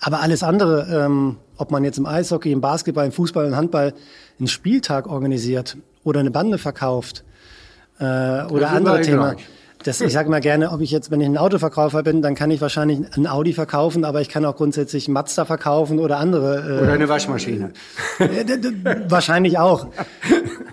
Aber 0.00 0.20
alles 0.20 0.42
andere, 0.42 1.04
ähm, 1.04 1.38
ob 1.56 1.70
man 1.70 1.84
jetzt 1.84 1.98
im 1.98 2.06
Eishockey, 2.06 2.52
im 2.52 2.60
Basketball, 2.60 3.06
im 3.06 3.12
Fußball, 3.12 3.46
im 3.46 3.56
Handball 3.56 3.94
einen 4.38 4.48
Spieltag 4.48 5.08
organisiert 5.08 5.78
oder 6.02 6.20
eine 6.20 6.30
Bande 6.30 6.58
verkauft 6.58 7.24
äh, 7.98 8.04
oder 8.44 8.70
andere 8.70 9.00
Themen. 9.00 9.36
Das, 9.84 10.00
ich 10.00 10.14
sage 10.14 10.30
mal 10.30 10.40
gerne, 10.40 10.72
ob 10.72 10.80
ich 10.80 10.90
jetzt, 10.90 11.10
wenn 11.10 11.20
ich 11.20 11.26
ein 11.26 11.36
Autoverkäufer 11.36 12.02
bin, 12.02 12.22
dann 12.22 12.34
kann 12.34 12.50
ich 12.50 12.62
wahrscheinlich 12.62 13.00
ein 13.16 13.26
Audi 13.26 13.52
verkaufen, 13.52 14.06
aber 14.06 14.22
ich 14.22 14.30
kann 14.30 14.44
auch 14.46 14.56
grundsätzlich 14.56 15.08
Mazda 15.08 15.44
verkaufen 15.44 15.98
oder 15.98 16.16
andere. 16.16 16.78
Äh, 16.78 16.82
oder 16.82 16.92
eine 16.94 17.08
Waschmaschine. 17.08 17.72
wahrscheinlich 19.08 19.58
auch. 19.58 19.88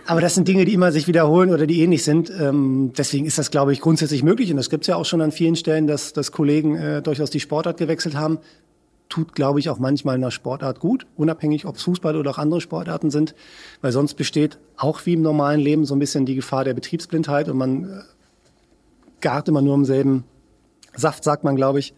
Aber 0.06 0.22
das 0.22 0.36
sind 0.36 0.48
Dinge, 0.48 0.64
die 0.64 0.74
immer 0.74 0.94
sich 0.94 1.08
wiederholen 1.08 1.52
oder 1.52 1.68
die 1.68 1.82
ähnlich 1.82 2.06
sind. 2.06 2.32
Ähm, 2.32 2.94
deswegen 2.98 3.26
ist 3.26 3.38
das, 3.38 3.52
glaube 3.52 3.74
ich, 3.74 3.82
grundsätzlich 3.82 4.24
möglich. 4.24 4.50
Und 4.50 4.58
das 4.58 4.70
gibt 4.70 4.84
es 4.84 4.88
ja 4.88 4.96
auch 4.96 5.06
schon 5.06 5.22
an 5.22 5.34
vielen 5.34 5.58
Stellen, 5.58 5.88
dass, 5.88 6.14
dass 6.14 6.32
Kollegen 6.32 6.76
äh, 6.76 7.02
durchaus 7.02 7.30
die 7.30 7.42
Sportart 7.42 7.78
gewechselt 7.78 8.16
haben. 8.16 8.40
Tut, 9.10 9.36
glaube 9.36 9.60
ich, 9.60 9.70
auch 9.70 9.78
manchmal 9.78 10.16
in 10.16 10.22
der 10.22 10.32
Sportart 10.32 10.80
gut, 10.80 11.06
unabhängig, 11.18 11.66
ob 11.66 11.76
es 11.76 11.84
Fußball 11.84 12.16
oder 12.16 12.32
auch 12.32 12.38
andere 12.38 12.62
Sportarten 12.62 13.12
sind. 13.12 13.36
Weil 13.82 13.92
sonst 13.92 14.14
besteht 14.14 14.58
auch 14.78 15.06
wie 15.06 15.14
im 15.14 15.22
normalen 15.22 15.60
Leben 15.60 15.84
so 15.84 15.94
ein 15.96 16.00
bisschen 16.00 16.26
die 16.26 16.36
Gefahr 16.36 16.64
der 16.64 16.74
Betriebsblindheit 16.74 17.50
und 17.50 17.58
man 17.58 17.84
äh, 17.84 17.88
gart 19.22 19.48
immer 19.48 19.62
nur 19.62 19.76
im 19.76 19.86
selben 19.86 20.26
Saft, 20.96 21.24
sagt 21.24 21.44
man, 21.44 21.56
glaube 21.56 21.80
ich. 21.80 21.94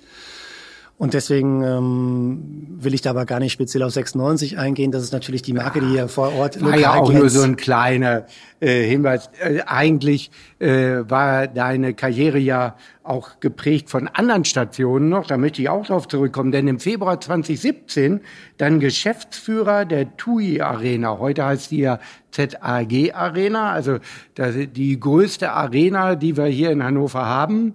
Und 0.96 1.16
deswegen 1.16 1.64
ähm, 1.64 2.78
will 2.80 2.94
ich 2.94 3.02
da 3.02 3.10
aber 3.10 3.26
gar 3.26 3.40
nicht 3.40 3.52
speziell 3.52 3.82
auf 3.82 3.92
96 3.92 4.60
eingehen. 4.60 4.92
Das 4.92 5.02
ist 5.02 5.12
natürlich 5.12 5.42
die 5.42 5.54
Marke, 5.54 5.82
die 5.82 5.88
hier 5.88 6.08
vor 6.08 6.34
Ort 6.34 6.64
war 6.64 6.78
ja 6.78 6.94
auch 6.94 7.12
nur 7.12 7.30
so 7.30 7.42
ein 7.42 7.56
kleiner 7.56 8.28
äh, 8.60 8.84
Hinweis. 8.84 9.30
Äh, 9.40 9.62
eigentlich 9.66 10.30
äh, 10.60 11.00
war 11.08 11.48
deine 11.48 11.96
Karriere 11.96 12.38
ja 12.38 12.76
auch 13.02 13.40
geprägt 13.40 13.90
von 13.90 14.08
anderen 14.08 14.46
Stationen 14.46 15.10
noch. 15.10 15.26
Da 15.26 15.38
möchte 15.38 15.64
ich 15.64 15.70
auch 15.70 15.86
darauf 15.86 16.08
zurückkommen. 16.08 16.52
Denn 16.52 16.68
im 16.68 16.80
Februar 16.80 17.20
2017 17.20 18.22
dann 18.58 18.80
Geschäftsführer 18.80 19.86
der 19.86 20.16
TUI 20.16 20.62
Arena. 20.62 21.18
Heute 21.18 21.44
heißt 21.44 21.72
die 21.72 21.80
ja 21.80 22.00
ZAG 22.32 23.14
Arena, 23.14 23.72
also 23.72 23.98
die 24.38 25.00
größte 25.00 25.52
Arena, 25.52 26.16
die 26.16 26.38
wir 26.38 26.46
hier 26.46 26.70
in 26.70 26.84
Hannover 26.84 27.26
haben. 27.26 27.74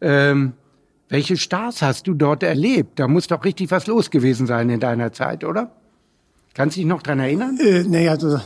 Ähm, 0.00 0.54
welche 1.14 1.36
Stars 1.36 1.80
hast 1.80 2.08
du 2.08 2.14
dort 2.14 2.42
erlebt? 2.42 2.98
Da 2.98 3.06
muss 3.06 3.28
doch 3.28 3.44
richtig 3.44 3.70
was 3.70 3.86
los 3.86 4.10
gewesen 4.10 4.48
sein 4.48 4.68
in 4.68 4.80
deiner 4.80 5.12
Zeit, 5.12 5.44
oder? 5.44 5.70
Kannst 6.54 6.76
du 6.76 6.80
dich 6.80 6.88
noch 6.88 7.02
dran 7.02 7.20
erinnern? 7.20 7.56
Äh, 7.60 7.84
naja, 7.84 8.10
also, 8.10 8.40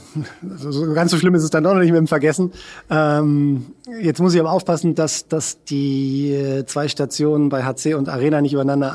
so 0.55 0.93
ganz 0.93 1.11
so 1.11 1.17
schlimm 1.17 1.35
ist 1.35 1.45
es 1.45 1.49
dann 1.49 1.65
doch 1.65 1.73
noch 1.73 1.81
nicht 1.81 1.93
mit 1.93 1.99
dem 1.99 2.07
Vergessen. 2.07 2.53
Ähm, 2.91 3.69
jetzt 4.03 4.21
muss 4.21 4.35
ich 4.35 4.41
aber 4.41 4.53
aufpassen, 4.53 4.95
dass, 4.95 5.29
dass 5.29 5.65
die 5.65 6.35
äh, 6.35 6.67
zwei 6.67 6.89
Stationen 6.89 7.49
bei 7.49 7.65
HC 7.65 7.95
und 7.95 8.11
Arena 8.11 8.43
nicht 8.43 8.53
übereinander 8.53 8.95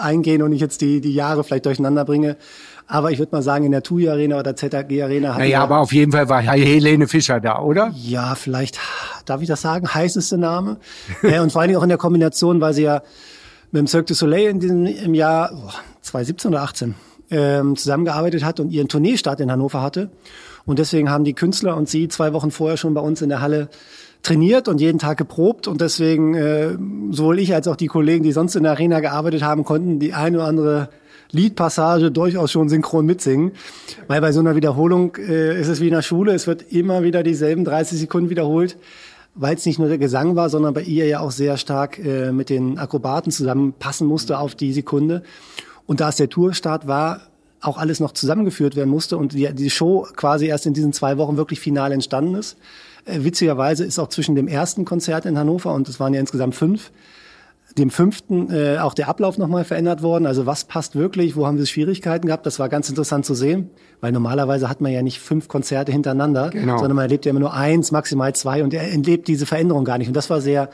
eingehen 0.00 0.42
und 0.42 0.50
ich 0.50 0.60
jetzt 0.60 0.80
die, 0.80 1.00
die 1.00 1.14
Jahre 1.14 1.44
vielleicht 1.44 1.66
durcheinander 1.66 2.04
bringe. 2.04 2.36
Aber 2.86 3.10
ich 3.10 3.18
würde 3.18 3.34
mal 3.34 3.42
sagen, 3.42 3.64
in 3.64 3.72
der 3.72 3.82
TUI 3.82 4.08
Arena 4.08 4.38
oder 4.38 4.54
ZAG 4.54 4.90
Arena. 5.02 5.38
Naja, 5.38 5.62
aber 5.62 5.78
auf 5.78 5.92
jeden 5.92 6.12
Fall 6.12 6.28
war 6.28 6.40
Helene 6.42 7.08
Fischer 7.08 7.40
da, 7.40 7.60
oder? 7.60 7.92
Ja, 7.94 8.34
vielleicht, 8.34 8.78
darf 9.24 9.40
ich 9.40 9.48
das 9.48 9.62
sagen, 9.62 9.92
heißeste 9.92 10.36
Name. 10.38 10.78
und 11.22 11.52
vor 11.52 11.60
allen 11.60 11.68
Dingen 11.68 11.78
auch 11.78 11.84
in 11.84 11.88
der 11.88 11.98
Kombination, 11.98 12.60
weil 12.60 12.74
sie 12.74 12.82
ja 12.82 13.02
mit 13.70 13.80
dem 13.80 13.86
Cirque 13.86 14.06
du 14.06 14.14
Soleil 14.14 14.50
in 14.50 14.60
diesem, 14.60 14.86
im 14.86 15.14
Jahr 15.14 15.50
oh, 15.54 15.70
2017 16.02 16.50
oder 16.50 16.62
18 16.62 16.94
ähm, 17.30 17.76
zusammengearbeitet 17.76 18.44
hat 18.44 18.60
und 18.60 18.70
ihren 18.70 18.88
Tourneestart 18.88 19.40
in 19.40 19.50
Hannover 19.50 19.80
hatte. 19.80 20.10
Und 20.66 20.78
deswegen 20.78 21.10
haben 21.10 21.24
die 21.24 21.32
Künstler 21.32 21.76
und 21.76 21.88
sie 21.88 22.08
zwei 22.08 22.32
Wochen 22.32 22.50
vorher 22.50 22.76
schon 22.76 22.94
bei 22.94 23.00
uns 23.00 23.22
in 23.22 23.30
der 23.30 23.40
Halle 23.40 23.68
trainiert 24.22 24.68
und 24.68 24.80
jeden 24.80 24.98
Tag 24.98 25.18
geprobt 25.18 25.66
und 25.66 25.80
deswegen 25.80 26.34
äh, 26.34 26.76
sowohl 27.10 27.40
ich 27.40 27.54
als 27.54 27.66
auch 27.66 27.74
die 27.74 27.88
Kollegen, 27.88 28.22
die 28.22 28.30
sonst 28.30 28.54
in 28.54 28.62
der 28.62 28.72
Arena 28.72 29.00
gearbeitet 29.00 29.42
haben, 29.42 29.64
konnten 29.64 29.98
die 29.98 30.14
eine 30.14 30.38
oder 30.38 30.46
andere 30.46 30.88
Liedpassage 31.32 32.10
durchaus 32.10 32.52
schon 32.52 32.68
synchron 32.68 33.06
mitsingen. 33.06 33.52
Weil 34.06 34.20
bei 34.20 34.32
so 34.32 34.40
einer 34.40 34.54
Wiederholung 34.54 35.16
äh, 35.16 35.60
ist 35.60 35.68
es 35.68 35.80
wie 35.80 35.88
in 35.88 35.94
der 35.94 36.02
Schule, 36.02 36.32
es 36.32 36.46
wird 36.46 36.72
immer 36.72 37.02
wieder 37.02 37.22
dieselben 37.22 37.64
30 37.64 37.98
Sekunden 37.98 38.30
wiederholt, 38.30 38.76
weil 39.34 39.56
es 39.56 39.66
nicht 39.66 39.78
nur 39.78 39.88
der 39.88 39.98
Gesang 39.98 40.36
war, 40.36 40.50
sondern 40.50 40.74
bei 40.74 40.82
ihr 40.82 41.06
ja 41.06 41.20
auch 41.20 41.30
sehr 41.30 41.56
stark 41.56 41.98
äh, 41.98 42.32
mit 42.32 42.50
den 42.50 42.78
Akrobaten 42.78 43.32
zusammenpassen 43.32 44.06
musste 44.06 44.38
auf 44.38 44.54
die 44.54 44.72
Sekunde. 44.72 45.22
Und 45.86 46.00
da 46.00 46.10
es 46.10 46.16
der 46.16 46.28
Tourstart 46.28 46.86
war, 46.86 47.22
auch 47.62 47.78
alles 47.78 48.00
noch 48.00 48.12
zusammengeführt 48.12 48.76
werden 48.76 48.90
musste 48.90 49.16
und 49.16 49.32
die, 49.32 49.52
die 49.54 49.70
Show 49.70 50.06
quasi 50.16 50.46
erst 50.46 50.66
in 50.66 50.74
diesen 50.74 50.92
zwei 50.92 51.16
Wochen 51.16 51.36
wirklich 51.36 51.60
final 51.60 51.92
entstanden 51.92 52.34
ist. 52.34 52.56
Äh, 53.04 53.24
witzigerweise 53.24 53.84
ist 53.84 53.98
auch 53.98 54.08
zwischen 54.08 54.34
dem 54.34 54.48
ersten 54.48 54.84
Konzert 54.84 55.26
in 55.26 55.38
Hannover 55.38 55.72
und 55.72 55.88
es 55.88 55.98
waren 55.98 56.12
ja 56.12 56.20
insgesamt 56.20 56.54
fünf, 56.54 56.90
dem 57.78 57.90
fünften 57.90 58.50
äh, 58.50 58.78
auch 58.78 58.94
der 58.94 59.08
Ablauf 59.08 59.38
nochmal 59.38 59.64
verändert 59.64 60.02
worden. 60.02 60.26
Also 60.26 60.46
was 60.46 60.64
passt 60.64 60.94
wirklich, 60.96 61.36
wo 61.36 61.46
haben 61.46 61.58
wir 61.58 61.66
Schwierigkeiten 61.66 62.26
gehabt? 62.26 62.46
Das 62.46 62.58
war 62.58 62.68
ganz 62.68 62.88
interessant 62.88 63.24
zu 63.24 63.34
sehen, 63.34 63.70
weil 64.00 64.12
normalerweise 64.12 64.68
hat 64.68 64.80
man 64.80 64.92
ja 64.92 65.02
nicht 65.02 65.20
fünf 65.20 65.48
Konzerte 65.48 65.92
hintereinander, 65.92 66.50
genau. 66.50 66.78
sondern 66.78 66.96
man 66.96 67.04
erlebt 67.04 67.24
ja 67.24 67.30
immer 67.30 67.40
nur 67.40 67.54
eins, 67.54 67.92
maximal 67.92 68.34
zwei 68.34 68.62
und 68.62 68.74
er 68.74 68.90
erlebt 68.90 69.28
diese 69.28 69.46
Veränderung 69.46 69.84
gar 69.84 69.98
nicht. 69.98 70.08
Und 70.08 70.14
das 70.16 70.30
war 70.30 70.40
sehr 70.40 70.70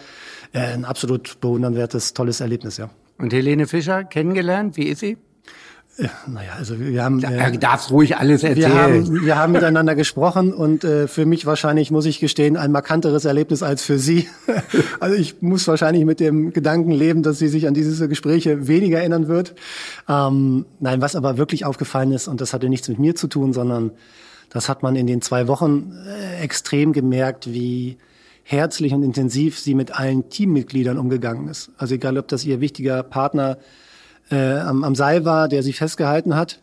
äh, 0.53 0.61
ein 0.61 0.85
absolut 0.85 1.41
bewundernswertes, 1.41 2.15
tolles 2.15 2.41
Erlebnis, 2.41 2.77
ja. 2.77 2.91
Und 3.19 3.33
Helene 3.33 3.67
Fischer 3.67 4.05
kennengelernt, 4.05 4.77
wie 4.77 4.85
ist 4.85 5.01
sie? 5.01 5.19
Naja, 6.29 6.53
also 6.57 6.79
wir 6.79 7.03
haben. 7.03 7.19
Ja, 7.19 7.31
äh, 7.31 7.59
darfst 7.59 7.91
ruhig 7.91 8.17
alles 8.17 8.45
erzählen. 8.45 8.73
Wir 8.73 8.83
haben, 8.83 9.25
wir 9.25 9.37
haben 9.37 9.53
miteinander 9.53 9.97
gesprochen 9.97 10.55
und 10.55 10.85
äh, 10.85 11.09
für 11.09 11.27
mich 11.27 11.45
wahrscheinlich, 11.45 11.91
muss 11.91 12.07
ich 12.07 12.21
gestehen, 12.21 12.57
ein 12.57 12.71
markanteres 12.71 13.25
Erlebnis 13.25 13.65
als 13.65 13.83
für 13.83 13.99
Sie. 13.99 14.29
also 15.01 15.17
ich 15.17 15.43
muss 15.43 15.67
wahrscheinlich 15.67 16.05
mit 16.05 16.21
dem 16.21 16.53
Gedanken 16.53 16.93
leben, 16.93 17.25
dass 17.25 17.41
sie 17.41 17.49
sich 17.49 17.67
an 17.67 17.75
diese 17.75 18.09
Gespräche 18.09 18.69
weniger 18.69 18.99
erinnern 18.99 19.27
wird. 19.27 19.57
Ähm, 20.09 20.67
nein, 20.79 21.01
was 21.01 21.17
aber 21.17 21.37
wirklich 21.37 21.65
aufgefallen 21.65 22.13
ist, 22.13 22.29
und 22.29 22.41
das 22.41 22.53
hatte 22.53 22.69
nichts 22.69 22.89
mit 22.89 23.01
mir 23.01 23.17
zu 23.17 23.27
tun, 23.27 23.53
sondern 23.53 23.91
das 24.51 24.69
hat 24.69 24.85
man 24.85 24.95
in 24.95 25.09
den 25.09 25.21
zwei 25.21 25.49
Wochen 25.49 25.93
äh, 26.07 26.43
extrem 26.43 26.93
gemerkt, 26.93 27.53
wie 27.53 27.99
herzlich 28.45 28.95
und 28.95 29.03
intensiv 29.03 29.59
sie 29.59 29.75
mit 29.75 29.99
allen 29.99 30.31
Teammitgliedern 30.31 30.97
umgegangen 30.97 31.49
ist. 31.49 31.71
Also 31.77 31.97
egal, 31.97 32.17
ob 32.19 32.29
das 32.29 32.45
ihr 32.45 32.61
wichtiger 32.61 33.03
Partner 33.03 33.59
äh, 34.31 34.59
am, 34.59 34.85
am 34.85 34.95
Seil 34.95 35.25
war, 35.25 35.49
der 35.49 35.63
sie 35.63 35.73
festgehalten 35.73 36.35
hat. 36.37 36.61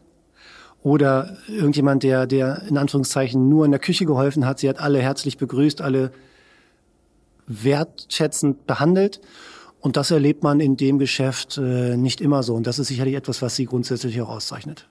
Oder 0.84 1.38
irgendjemand, 1.48 2.04
der, 2.04 2.28
der 2.28 2.62
in 2.70 2.78
Anführungszeichen 2.78 3.50
nur 3.50 3.66
in 3.66 3.72
der 3.72 3.80
Küche 3.80 4.06
geholfen 4.06 4.46
hat. 4.46 4.60
Sie 4.60 4.70
hat 4.70 4.80
alle 4.80 5.00
herzlich 5.02 5.38
begrüßt, 5.38 5.82
alle 5.82 6.12
wertschätzend 7.48 8.68
behandelt. 8.68 9.20
Und 9.80 9.98
das 9.98 10.12
erlebt 10.12 10.44
man 10.44 10.60
in 10.60 10.78
dem 10.78 11.00
Geschäft 11.00 11.58
äh, 11.58 11.98
nicht 11.98 12.22
immer 12.22 12.44
so. 12.44 12.56
Und 12.56 12.68
das 12.68 12.80
ist 12.80 12.88
sicherlich 12.88 13.16
etwas, 13.16 13.42
was 13.42 13.56
sie 13.56 13.66
grundsätzlich 13.66 14.22
auch 14.22 14.30
auszeichnet. 14.30 14.88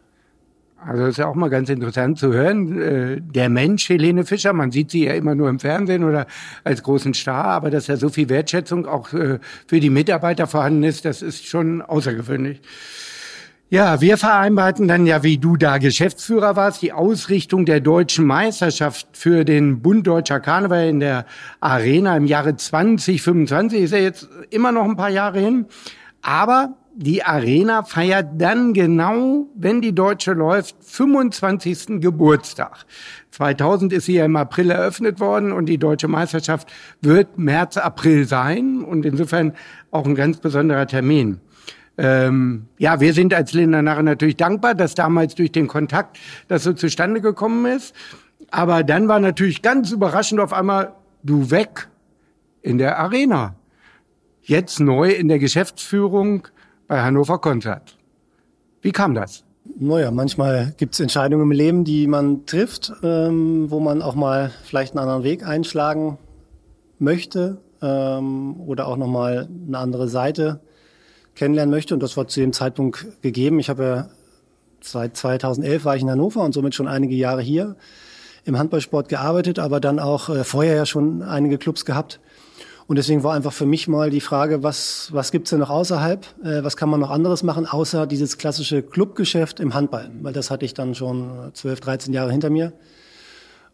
Also 0.86 1.06
ist 1.06 1.18
ja 1.18 1.26
auch 1.26 1.34
mal 1.34 1.50
ganz 1.50 1.68
interessant 1.68 2.18
zu 2.18 2.32
hören. 2.32 2.80
Äh, 2.80 3.20
der 3.20 3.48
Mensch 3.48 3.88
Helene 3.88 4.24
Fischer, 4.24 4.52
man 4.52 4.70
sieht 4.70 4.90
sie 4.90 5.04
ja 5.06 5.14
immer 5.14 5.34
nur 5.34 5.48
im 5.48 5.58
Fernsehen 5.58 6.04
oder 6.04 6.26
als 6.62 6.82
großen 6.82 7.14
Star, 7.14 7.44
aber 7.44 7.70
dass 7.70 7.86
ja 7.86 7.96
so 7.96 8.08
viel 8.08 8.28
Wertschätzung 8.28 8.86
auch 8.86 9.12
äh, 9.12 9.38
für 9.66 9.80
die 9.80 9.90
Mitarbeiter 9.90 10.46
vorhanden 10.46 10.84
ist, 10.84 11.04
das 11.04 11.22
ist 11.22 11.46
schon 11.46 11.82
außergewöhnlich. 11.82 12.60
Ja, 13.70 14.00
wir 14.00 14.18
vereinbarten 14.18 14.86
dann 14.86 15.06
ja, 15.06 15.22
wie 15.22 15.38
du 15.38 15.56
da 15.56 15.78
Geschäftsführer 15.78 16.54
warst, 16.54 16.82
die 16.82 16.92
Ausrichtung 16.92 17.64
der 17.64 17.80
deutschen 17.80 18.26
Meisterschaft 18.26 19.08
für 19.14 19.44
den 19.44 19.80
Bund 19.80 20.06
Deutscher 20.06 20.38
Karneval 20.38 20.86
in 20.86 21.00
der 21.00 21.24
Arena 21.60 22.16
im 22.16 22.26
Jahre 22.26 22.54
2025. 22.54 23.80
Ist 23.80 23.92
ja 23.92 23.98
jetzt 23.98 24.28
immer 24.50 24.70
noch 24.70 24.84
ein 24.84 24.96
paar 24.96 25.10
Jahre 25.10 25.40
hin. 25.40 25.66
Aber 26.22 26.76
die 26.96 27.24
Arena 27.24 27.82
feiert 27.82 28.40
dann 28.40 28.72
genau, 28.72 29.48
wenn 29.56 29.80
die 29.80 29.94
Deutsche 29.94 30.32
läuft, 30.32 30.76
25. 30.80 32.00
Geburtstag. 32.00 32.86
2000 33.32 33.92
ist 33.92 34.06
sie 34.06 34.14
ja 34.14 34.24
im 34.24 34.36
April 34.36 34.70
eröffnet 34.70 35.18
worden 35.18 35.50
und 35.50 35.66
die 35.66 35.78
Deutsche 35.78 36.06
Meisterschaft 36.06 36.72
wird 37.00 37.36
März, 37.36 37.76
April 37.78 38.26
sein 38.26 38.82
und 38.82 39.04
insofern 39.04 39.54
auch 39.90 40.06
ein 40.06 40.14
ganz 40.14 40.38
besonderer 40.38 40.86
Termin. 40.86 41.40
Ähm, 41.98 42.66
ja, 42.78 43.00
wir 43.00 43.12
sind 43.12 43.34
als 43.34 43.52
Lindernarre 43.52 44.04
natürlich 44.04 44.36
dankbar, 44.36 44.74
dass 44.74 44.94
damals 44.94 45.34
durch 45.34 45.50
den 45.50 45.66
Kontakt 45.66 46.18
das 46.46 46.62
so 46.62 46.72
zustande 46.72 47.20
gekommen 47.20 47.66
ist. 47.66 47.94
Aber 48.50 48.84
dann 48.84 49.08
war 49.08 49.18
natürlich 49.18 49.62
ganz 49.62 49.90
überraschend 49.90 50.40
auf 50.40 50.52
einmal 50.52 50.92
du 51.24 51.50
weg 51.50 51.88
in 52.62 52.78
der 52.78 52.98
Arena. 52.98 53.56
Jetzt 54.42 54.78
neu 54.78 55.10
in 55.10 55.28
der 55.28 55.38
Geschäftsführung 55.38 56.48
bei 56.86 57.02
Hannover 57.02 57.38
Konzert. 57.38 57.96
Wie 58.82 58.92
kam 58.92 59.14
das? 59.14 59.44
Naja, 59.78 60.10
manchmal 60.10 60.74
gibt 60.76 60.94
es 60.94 61.00
Entscheidungen 61.00 61.44
im 61.44 61.50
Leben, 61.50 61.84
die 61.84 62.06
man 62.06 62.44
trifft, 62.44 62.92
ähm, 63.02 63.70
wo 63.70 63.80
man 63.80 64.02
auch 64.02 64.14
mal 64.14 64.50
vielleicht 64.64 64.92
einen 64.92 65.00
anderen 65.00 65.24
Weg 65.24 65.46
einschlagen 65.46 66.18
möchte 66.98 67.58
ähm, 67.80 68.60
oder 68.60 68.86
auch 68.86 68.96
nochmal 68.96 69.48
eine 69.66 69.78
andere 69.78 70.08
Seite 70.08 70.60
kennenlernen 71.34 71.70
möchte. 71.70 71.94
Und 71.94 72.02
das 72.02 72.16
war 72.16 72.28
zu 72.28 72.40
dem 72.40 72.52
Zeitpunkt 72.52 73.22
gegeben. 73.22 73.58
Ich 73.58 73.70
habe 73.70 73.82
ja 73.82 74.08
seit 74.82 75.16
2011 75.16 75.84
war 75.84 75.96
ich 75.96 76.02
in 76.02 76.10
Hannover 76.10 76.42
und 76.42 76.52
somit 76.52 76.74
schon 76.74 76.88
einige 76.88 77.14
Jahre 77.14 77.40
hier 77.42 77.76
im 78.44 78.58
Handballsport 78.58 79.08
gearbeitet, 79.08 79.58
aber 79.58 79.80
dann 79.80 79.98
auch 79.98 80.28
äh, 80.28 80.44
vorher 80.44 80.76
ja 80.76 80.86
schon 80.86 81.22
einige 81.22 81.58
Clubs 81.58 81.84
gehabt. 81.84 82.20
Und 82.86 82.96
deswegen 82.96 83.22
war 83.22 83.34
einfach 83.34 83.52
für 83.52 83.66
mich 83.66 83.88
mal 83.88 84.10
die 84.10 84.20
Frage, 84.20 84.62
was, 84.62 85.08
was 85.12 85.32
gibt's 85.32 85.50
denn 85.50 85.58
noch 85.58 85.70
außerhalb? 85.70 86.26
Äh, 86.44 86.64
was 86.64 86.76
kann 86.76 86.88
man 86.88 87.00
noch 87.00 87.10
anderes 87.10 87.42
machen, 87.42 87.66
außer 87.66 88.06
dieses 88.06 88.36
klassische 88.36 88.82
Clubgeschäft 88.82 89.60
im 89.60 89.74
Handball? 89.74 90.10
Weil 90.20 90.32
das 90.32 90.50
hatte 90.50 90.64
ich 90.64 90.74
dann 90.74 90.94
schon 90.94 91.50
12, 91.54 91.80
13 91.80 92.12
Jahre 92.12 92.30
hinter 92.30 92.50
mir. 92.50 92.72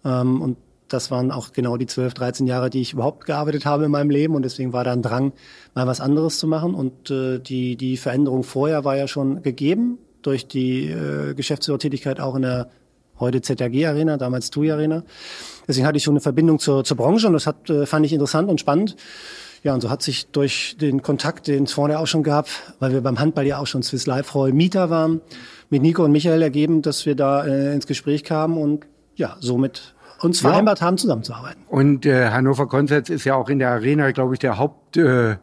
Ähm, 0.05 0.40
und 0.40 0.57
das 0.93 1.11
waren 1.11 1.31
auch 1.31 1.52
genau 1.52 1.76
die 1.76 1.87
12, 1.87 2.14
13 2.14 2.47
Jahre, 2.47 2.71
die 2.71 2.81
ich 2.81 2.93
überhaupt 2.93 3.25
gearbeitet 3.25 3.64
habe 3.64 3.85
in 3.85 3.90
meinem 3.90 4.11
Leben 4.11 4.35
und 4.35 4.43
deswegen 4.43 4.73
war 4.73 4.85
da 4.85 4.93
ein 4.93 5.02
Drang, 5.02 5.33
mal 5.75 5.87
was 5.87 6.00
anderes 6.00 6.38
zu 6.38 6.47
machen 6.47 6.75
und 6.75 7.11
äh, 7.11 7.38
die, 7.38 7.76
die 7.76 7.97
Veränderung 7.97 8.43
vorher 8.43 8.85
war 8.85 8.97
ja 8.97 9.07
schon 9.07 9.43
gegeben 9.43 9.99
durch 10.23 10.49
die 10.49 10.87
äh, 10.88 11.35
Geschäftsführertätigkeit 11.35 12.21
auch 12.21 12.35
in 12.35 12.43
der 12.43 12.71
heute 13.21 13.41
ZRG 13.41 13.87
Arena, 13.87 14.17
damals 14.17 14.50
TUI 14.50 14.73
Arena. 14.73 15.05
Deswegen 15.69 15.87
hatte 15.87 15.99
ich 15.99 16.03
schon 16.03 16.15
eine 16.15 16.21
Verbindung 16.21 16.59
zur, 16.59 16.85
zur 16.85 16.97
Branche 16.97 17.27
und 17.27 17.35
das 17.35 17.47
hat, 17.47 17.71
äh, 17.71 17.87
fand 17.87 18.05
ich 18.07 18.12
interessant 18.12 18.49
und 18.49 18.59
spannend. 18.59 18.97
Ja, 19.62 19.75
und 19.75 19.83
so 19.83 19.91
hat 19.91 20.03
sich 20.03 20.29
durch 20.29 20.77
den 20.81 21.03
Kontakt, 21.03 21.47
den 21.47 21.65
es 21.65 21.73
vorher 21.73 22.00
auch 22.00 22.07
schon 22.07 22.23
gab, 22.23 22.49
weil 22.79 22.93
wir 22.93 23.03
beim 23.03 23.19
Handball 23.19 23.47
ja 23.47 23.59
auch 23.59 23.67
schon 23.67 23.83
Swiss 23.83 24.07
Life 24.07 24.33
Roll 24.33 24.53
Mieter 24.53 24.89
waren, 24.89 25.21
mit 25.69 25.83
Nico 25.83 26.03
und 26.03 26.12
Michael 26.12 26.41
ergeben, 26.41 26.81
dass 26.81 27.05
wir 27.05 27.15
da 27.15 27.45
äh, 27.45 27.75
ins 27.75 27.87
Gespräch 27.87 28.25
kamen 28.25 28.57
und 28.57 28.87
ja, 29.17 29.37
somit 29.41 29.95
uns 30.21 30.41
vereinbart 30.41 30.81
ja. 30.81 30.87
haben, 30.87 30.97
zusammenzuarbeiten. 30.97 31.62
Und 31.69 32.07
äh, 32.07 32.31
Hannover 32.31 32.69
Concerts 32.69 33.11
ist 33.11 33.25
ja 33.25 33.35
auch 33.35 33.50
in 33.50 33.59
der 33.59 33.71
Arena, 33.71 34.11
glaube 34.12 34.35
ich, 34.35 34.39
der 34.39 34.59
Haupt. 34.59 34.97
Äh 34.97 35.37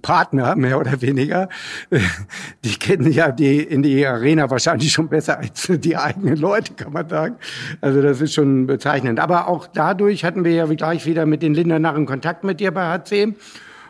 Partner, 0.00 0.56
mehr 0.56 0.78
oder 0.78 1.02
weniger. 1.02 1.48
Die 2.64 2.76
kennen 2.76 3.12
ja 3.12 3.30
die 3.30 3.60
in 3.60 3.82
die 3.82 4.06
Arena 4.06 4.48
wahrscheinlich 4.50 4.92
schon 4.92 5.08
besser 5.08 5.38
als 5.38 5.70
die 5.70 5.96
eigenen 5.96 6.36
Leute, 6.36 6.74
kann 6.74 6.92
man 6.92 7.08
sagen. 7.08 7.36
Also 7.80 8.00
das 8.00 8.20
ist 8.20 8.34
schon 8.34 8.66
bezeichnend. 8.66 9.20
Aber 9.20 9.48
auch 9.48 9.66
dadurch 9.66 10.24
hatten 10.24 10.44
wir 10.44 10.52
ja 10.52 10.66
gleich 10.66 11.04
wieder 11.06 11.26
mit 11.26 11.42
den 11.42 11.54
Lindernarren 11.54 12.06
Kontakt 12.06 12.44
mit 12.44 12.60
dir 12.60 12.72
bei 12.72 12.86
HC. 12.86 13.34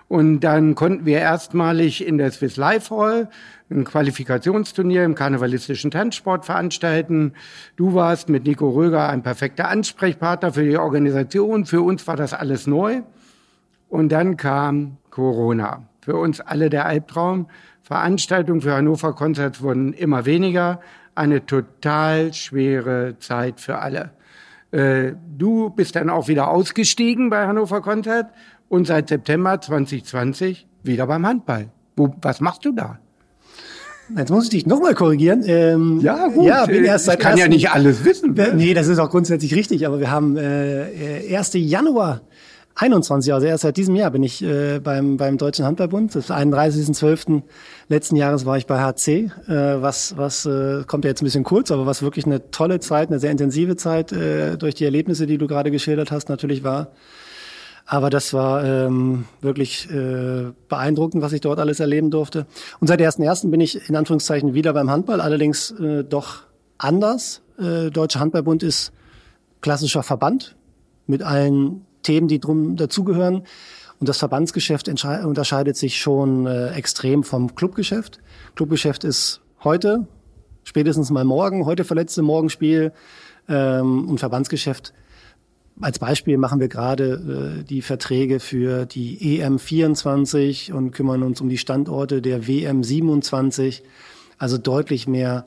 Und 0.09 0.41
dann 0.41 0.75
konnten 0.75 1.07
wir 1.07 1.19
erstmalig 1.19 2.07
in 2.07 2.19
der 2.19 2.31
Swiss 2.31 2.57
Life 2.57 2.95
Hall 2.95 3.29
ein 3.71 3.85
Qualifikationsturnier 3.85 5.05
im 5.05 5.15
karnevalistischen 5.15 5.91
Tanzsport 5.91 6.45
veranstalten. 6.45 7.33
Du 7.77 7.95
warst 7.95 8.29
mit 8.29 8.45
Nico 8.45 8.69
Röger 8.71 9.09
ein 9.09 9.23
perfekter 9.23 9.69
Ansprechpartner 9.69 10.53
für 10.53 10.65
die 10.65 10.77
Organisation. 10.77 11.65
Für 11.65 11.81
uns 11.81 12.07
war 12.07 12.17
das 12.17 12.35
alles 12.35 12.67
neu. 12.67 13.03
Und 13.89 14.11
dann 14.11 14.37
kam 14.37 14.99
Corona. 15.15 15.85
Für 16.01 16.17
uns 16.17 16.41
alle 16.41 16.71
der 16.71 16.87
Albtraum. 16.87 17.47
Veranstaltungen 17.83 18.61
für 18.61 18.75
Hannover 18.75 19.15
Konzert 19.15 19.63
wurden 19.63 19.93
immer 19.93 20.27
weniger. 20.27 20.81
Eine 21.15 21.47
total 21.47 22.35
schwere 22.35 23.17
Zeit 23.21 23.61
für 23.61 23.79
alle. 23.79 24.11
Äh, 24.73 25.13
du 25.39 25.71
bist 25.71 25.95
dann 25.95 26.11
auch 26.11 26.27
wieder 26.27 26.49
ausgestiegen 26.49 27.31
bei 27.31 27.47
Hannover 27.47 27.81
Konzert 27.81 28.27
und 28.69 28.89
seit 28.89 29.09
September 29.09 29.61
2020 29.61 30.67
wieder 30.83 31.07
beim 31.07 31.25
Handball. 31.25 31.69
Wo, 31.95 32.13
was 32.21 32.41
machst 32.41 32.65
du 32.65 32.73
da? 32.73 32.99
Jetzt 34.17 34.31
muss 34.31 34.45
ich 34.45 34.51
dich 34.51 34.67
nochmal 34.67 34.95
korrigieren. 34.95 35.45
Ähm, 35.47 36.01
ja, 36.01 36.27
gut. 36.27 36.45
Ja, 36.45 36.67
bin 36.67 36.85
erst 36.85 37.05
seit 37.05 37.21
ich 37.21 37.25
kann 37.25 37.39
ja 37.39 37.47
nicht 37.47 37.71
alles 37.71 38.05
wissen. 38.05 38.35
Ne? 38.35 38.53
Nee, 38.57 38.75
das 38.75 38.89
ist 38.89 38.99
auch 38.99 39.11
grundsätzlich 39.11 39.55
richtig, 39.55 39.87
aber 39.87 40.01
wir 40.01 40.11
haben 40.11 40.37
äh, 40.37 41.37
1. 41.37 41.53
Januar 41.55 42.23
21, 42.77 43.33
also 43.33 43.47
erst 43.47 43.63
seit 43.63 43.77
diesem 43.77 43.95
Jahr 43.95 44.11
bin 44.11 44.25
ich 44.25 44.43
äh, 44.43 44.81
beim, 44.81 45.17
beim 45.17 45.39
Deutschen 45.39 45.65
Handballbund. 45.65 46.15
Das 46.15 46.31
31.12. 46.31 47.43
letzten 47.89 48.17
Jahres 48.17 48.47
war 48.47 48.57
ich 48.57 48.67
bei 48.67 48.81
HC, 48.81 49.31
äh, 49.47 49.81
was, 49.81 50.17
was 50.17 50.45
äh, 50.45 50.83
kommt 50.85 51.05
ja 51.05 51.11
jetzt 51.11 51.23
ein 51.23 51.25
bisschen 51.25 51.45
kurz, 51.45 51.71
aber 51.71 51.87
was 51.87 52.03
wirklich 52.03 52.27
eine 52.27 52.51
tolle 52.51 52.81
Zeit, 52.81 53.11
eine 53.11 53.21
sehr 53.21 53.31
intensive 53.31 53.77
Zeit 53.77 54.11
äh, 54.11 54.57
durch 54.57 54.75
die 54.75 54.85
Erlebnisse, 54.85 55.27
die 55.27 55.39
du 55.39 55.47
gerade 55.47 55.71
geschildert 55.71 56.11
hast, 56.11 56.29
natürlich 56.29 56.65
war. 56.65 56.89
Aber 57.87 58.11
das 58.11 58.33
war 58.33 58.65
ähm, 58.65 59.27
wirklich 59.41 59.89
äh, 59.91 60.51
beeindruckend, 60.69 61.23
was 61.23 61.33
ich 61.33 61.43
dort 61.43 61.61
alles 61.61 61.79
erleben 61.79 62.11
durfte. 62.11 62.47
Und 62.81 62.89
seit 62.89 63.01
1.1. 63.01 63.51
bin 63.51 63.61
ich 63.61 63.89
in 63.89 63.95
Anführungszeichen 63.95 64.55
wieder 64.55 64.73
beim 64.73 64.91
Handball, 64.91 65.21
allerdings 65.21 65.71
äh, 65.73 66.03
doch 66.03 66.45
anders. 66.79 67.43
Äh, 67.59 67.91
Deutscher 67.91 68.21
Handballbund 68.21 68.65
ist 68.65 68.93
klassischer 69.61 70.03
Verband 70.03 70.57
mit 71.07 71.23
allen 71.23 71.85
Themen, 72.05 72.29
die 72.29 72.39
drum 72.39 72.77
dazugehören. 72.77 73.43
Und 73.99 74.09
das 74.09 74.19
Verbandsgeschäft 74.19 74.89
unterscheidet 74.89 75.77
sich 75.77 75.99
schon 75.99 76.47
äh, 76.47 76.71
extrem 76.75 77.25
vom 77.25 77.55
Clubgeschäft. 77.55 78.21
Clubgeschäft 78.55 79.03
ist 79.03 79.41
heute, 79.65 80.07
spätestens 80.63 81.11
mal 81.11 81.25
morgen, 81.25 81.67
heute 81.67 81.85
verletzte 81.85 82.23
Morgenspiel. 82.23 82.93
Ähm, 83.49 84.09
und 84.09 84.19
Verbandsgeschäft 84.19 84.95
als 85.81 85.99
Beispiel 85.99 86.39
machen 86.39 86.61
wir 86.61 86.69
gerade 86.69 87.59
äh, 87.61 87.65
die 87.65 87.83
Verträge 87.83 88.39
für 88.39 88.87
die 88.87 89.41
EM 89.41 89.59
24 89.59 90.73
und 90.73 90.93
kümmern 90.93 91.23
uns 91.23 91.41
um 91.41 91.49
die 91.49 91.59
Standorte 91.59 92.23
der 92.23 92.47
WM 92.47 92.85
27. 92.85 93.83
Also 94.39 94.59
deutlich 94.59 95.09
mehr 95.09 95.47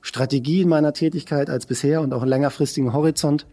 Strategie 0.00 0.62
in 0.62 0.68
meiner 0.68 0.92
Tätigkeit 0.92 1.50
als 1.50 1.66
bisher 1.66 2.00
und 2.00 2.14
auch 2.14 2.22
einen 2.22 2.30
längerfristigen 2.30 2.92
Horizont. 2.92 3.46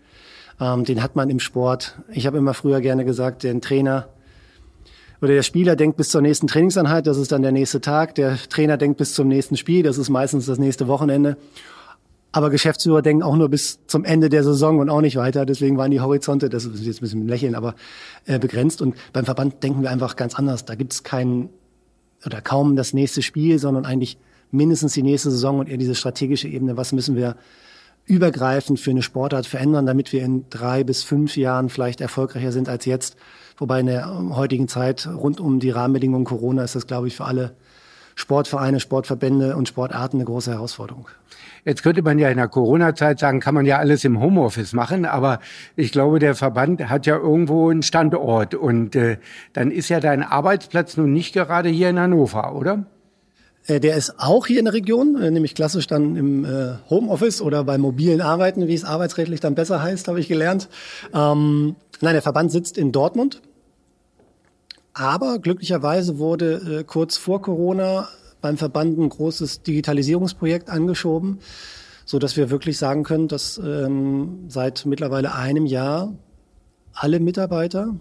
Ähm, 0.59 0.83
den 0.85 1.01
hat 1.01 1.15
man 1.15 1.29
im 1.29 1.39
Sport. 1.39 1.97
Ich 2.11 2.27
habe 2.27 2.37
immer 2.37 2.53
früher 2.53 2.81
gerne 2.81 3.05
gesagt, 3.05 3.43
der 3.43 3.59
Trainer 3.61 4.09
oder 5.21 5.33
der 5.33 5.43
Spieler 5.43 5.77
denkt 5.77 5.95
bis 5.95 6.09
zur 6.09 6.21
nächsten 6.21 6.47
Trainingseinheit, 6.47 7.07
das 7.07 7.17
ist 7.17 7.31
dann 7.31 7.41
der 7.41 7.53
nächste 7.53 7.79
Tag. 7.79 8.15
Der 8.15 8.37
Trainer 8.49 8.75
denkt 8.77 8.97
bis 8.97 9.13
zum 9.13 9.29
nächsten 9.29 9.55
Spiel, 9.55 9.81
das 9.81 9.97
ist 9.97 10.09
meistens 10.09 10.47
das 10.47 10.59
nächste 10.59 10.87
Wochenende. 10.87 11.37
Aber 12.33 12.49
Geschäftsführer 12.49 13.01
denken 13.01 13.23
auch 13.23 13.35
nur 13.35 13.47
bis 13.47 13.79
zum 13.85 14.03
Ende 14.03 14.27
der 14.27 14.43
Saison 14.43 14.79
und 14.79 14.89
auch 14.89 15.01
nicht 15.01 15.15
weiter. 15.15 15.45
Deswegen 15.45 15.77
waren 15.77 15.91
die 15.91 16.01
Horizonte, 16.01 16.49
das 16.49 16.65
ist 16.65 16.83
jetzt 16.83 16.97
ein 16.97 17.01
bisschen 17.01 17.27
lächeln, 17.27 17.55
aber 17.55 17.75
äh, 18.25 18.39
begrenzt. 18.39 18.81
Und 18.81 18.95
beim 19.13 19.23
Verband 19.23 19.63
denken 19.63 19.83
wir 19.83 19.91
einfach 19.91 20.15
ganz 20.15 20.35
anders. 20.35 20.65
Da 20.65 20.75
gibt 20.75 20.93
es 20.93 21.03
kein 21.03 21.49
oder 22.25 22.41
kaum 22.41 22.75
das 22.75 22.93
nächste 22.93 23.21
Spiel, 23.21 23.59
sondern 23.59 23.85
eigentlich 23.85 24.17
mindestens 24.49 24.93
die 24.93 25.03
nächste 25.03 25.29
Saison 25.31 25.59
und 25.59 25.69
eher 25.69 25.77
diese 25.77 25.95
strategische 25.95 26.47
Ebene. 26.47 26.75
Was 26.75 26.91
müssen 26.91 27.15
wir 27.15 27.35
übergreifend 28.05 28.79
für 28.79 28.91
eine 28.91 29.01
Sportart 29.01 29.45
verändern, 29.45 29.85
damit 29.85 30.11
wir 30.11 30.23
in 30.23 30.45
drei 30.49 30.83
bis 30.83 31.03
fünf 31.03 31.37
Jahren 31.37 31.69
vielleicht 31.69 32.01
erfolgreicher 32.01 32.51
sind 32.51 32.69
als 32.69 32.85
jetzt? 32.85 33.15
Wobei 33.57 33.79
in 33.79 33.85
der 33.85 34.35
heutigen 34.35 34.67
Zeit 34.67 35.07
rund 35.07 35.39
um 35.39 35.59
die 35.59 35.69
Rahmenbedingungen 35.69 36.25
Corona 36.25 36.63
ist 36.63 36.75
das, 36.75 36.87
glaube 36.87 37.07
ich, 37.07 37.15
für 37.15 37.25
alle 37.25 37.55
Sportvereine, 38.15 38.79
Sportverbände 38.79 39.55
und 39.55 39.67
Sportarten 39.67 40.17
eine 40.17 40.25
große 40.25 40.51
Herausforderung. 40.51 41.07
Jetzt 41.65 41.81
könnte 41.81 42.01
man 42.01 42.19
ja 42.19 42.29
in 42.29 42.37
der 42.37 42.47
Corona-Zeit 42.47 43.19
sagen, 43.19 43.39
kann 43.39 43.55
man 43.55 43.65
ja 43.65 43.77
alles 43.77 44.03
im 44.03 44.19
Homeoffice 44.19 44.73
machen, 44.73 45.05
aber 45.05 45.39
ich 45.75 45.91
glaube, 45.91 46.19
der 46.19 46.35
Verband 46.35 46.89
hat 46.89 47.05
ja 47.05 47.15
irgendwo 47.15 47.69
einen 47.69 47.83
Standort 47.83 48.53
und 48.53 48.95
äh, 48.95 49.17
dann 49.53 49.71
ist 49.71 49.89
ja 49.89 49.99
dein 49.99 50.23
Arbeitsplatz 50.23 50.97
nun 50.97 51.13
nicht 51.13 51.33
gerade 51.33 51.69
hier 51.69 51.89
in 51.89 51.99
Hannover, 51.99 52.53
oder? 52.53 52.85
Äh, 53.67 53.79
der 53.79 53.95
ist 53.95 54.15
auch 54.19 54.47
hier 54.47 54.59
in 54.59 54.65
der 54.65 54.73
Region, 54.73 55.21
äh, 55.21 55.31
nämlich 55.31 55.55
klassisch 55.55 55.87
dann 55.87 56.15
im 56.15 56.45
äh, 56.45 56.73
Homeoffice 56.89 57.41
oder 57.41 57.63
bei 57.63 57.77
mobilen 57.77 58.21
Arbeiten, 58.21 58.67
wie 58.67 58.73
es 58.73 58.83
arbeitsrechtlich 58.83 59.39
dann 59.39 59.55
besser 59.55 59.81
heißt, 59.81 60.07
habe 60.07 60.19
ich 60.19 60.27
gelernt. 60.27 60.69
Ähm, 61.13 61.75
nein, 62.01 62.13
der 62.13 62.21
Verband 62.21 62.51
sitzt 62.51 62.77
in 62.77 62.91
Dortmund. 62.91 63.41
Aber 64.93 65.39
glücklicherweise 65.39 66.19
wurde 66.19 66.79
äh, 66.79 66.83
kurz 66.83 67.17
vor 67.17 67.41
Corona 67.41 68.09
beim 68.41 68.57
Verband 68.57 68.99
ein 68.99 69.09
großes 69.09 69.63
Digitalisierungsprojekt 69.63 70.69
angeschoben, 70.69 71.39
so 72.05 72.19
dass 72.19 72.37
wir 72.37 72.49
wirklich 72.51 72.77
sagen 72.77 73.03
können, 73.03 73.27
dass 73.27 73.57
ähm, 73.57 74.45
seit 74.49 74.85
mittlerweile 74.85 75.33
einem 75.33 75.65
Jahr 75.65 76.13
alle 76.93 77.19
Mitarbeiter, 77.19 77.95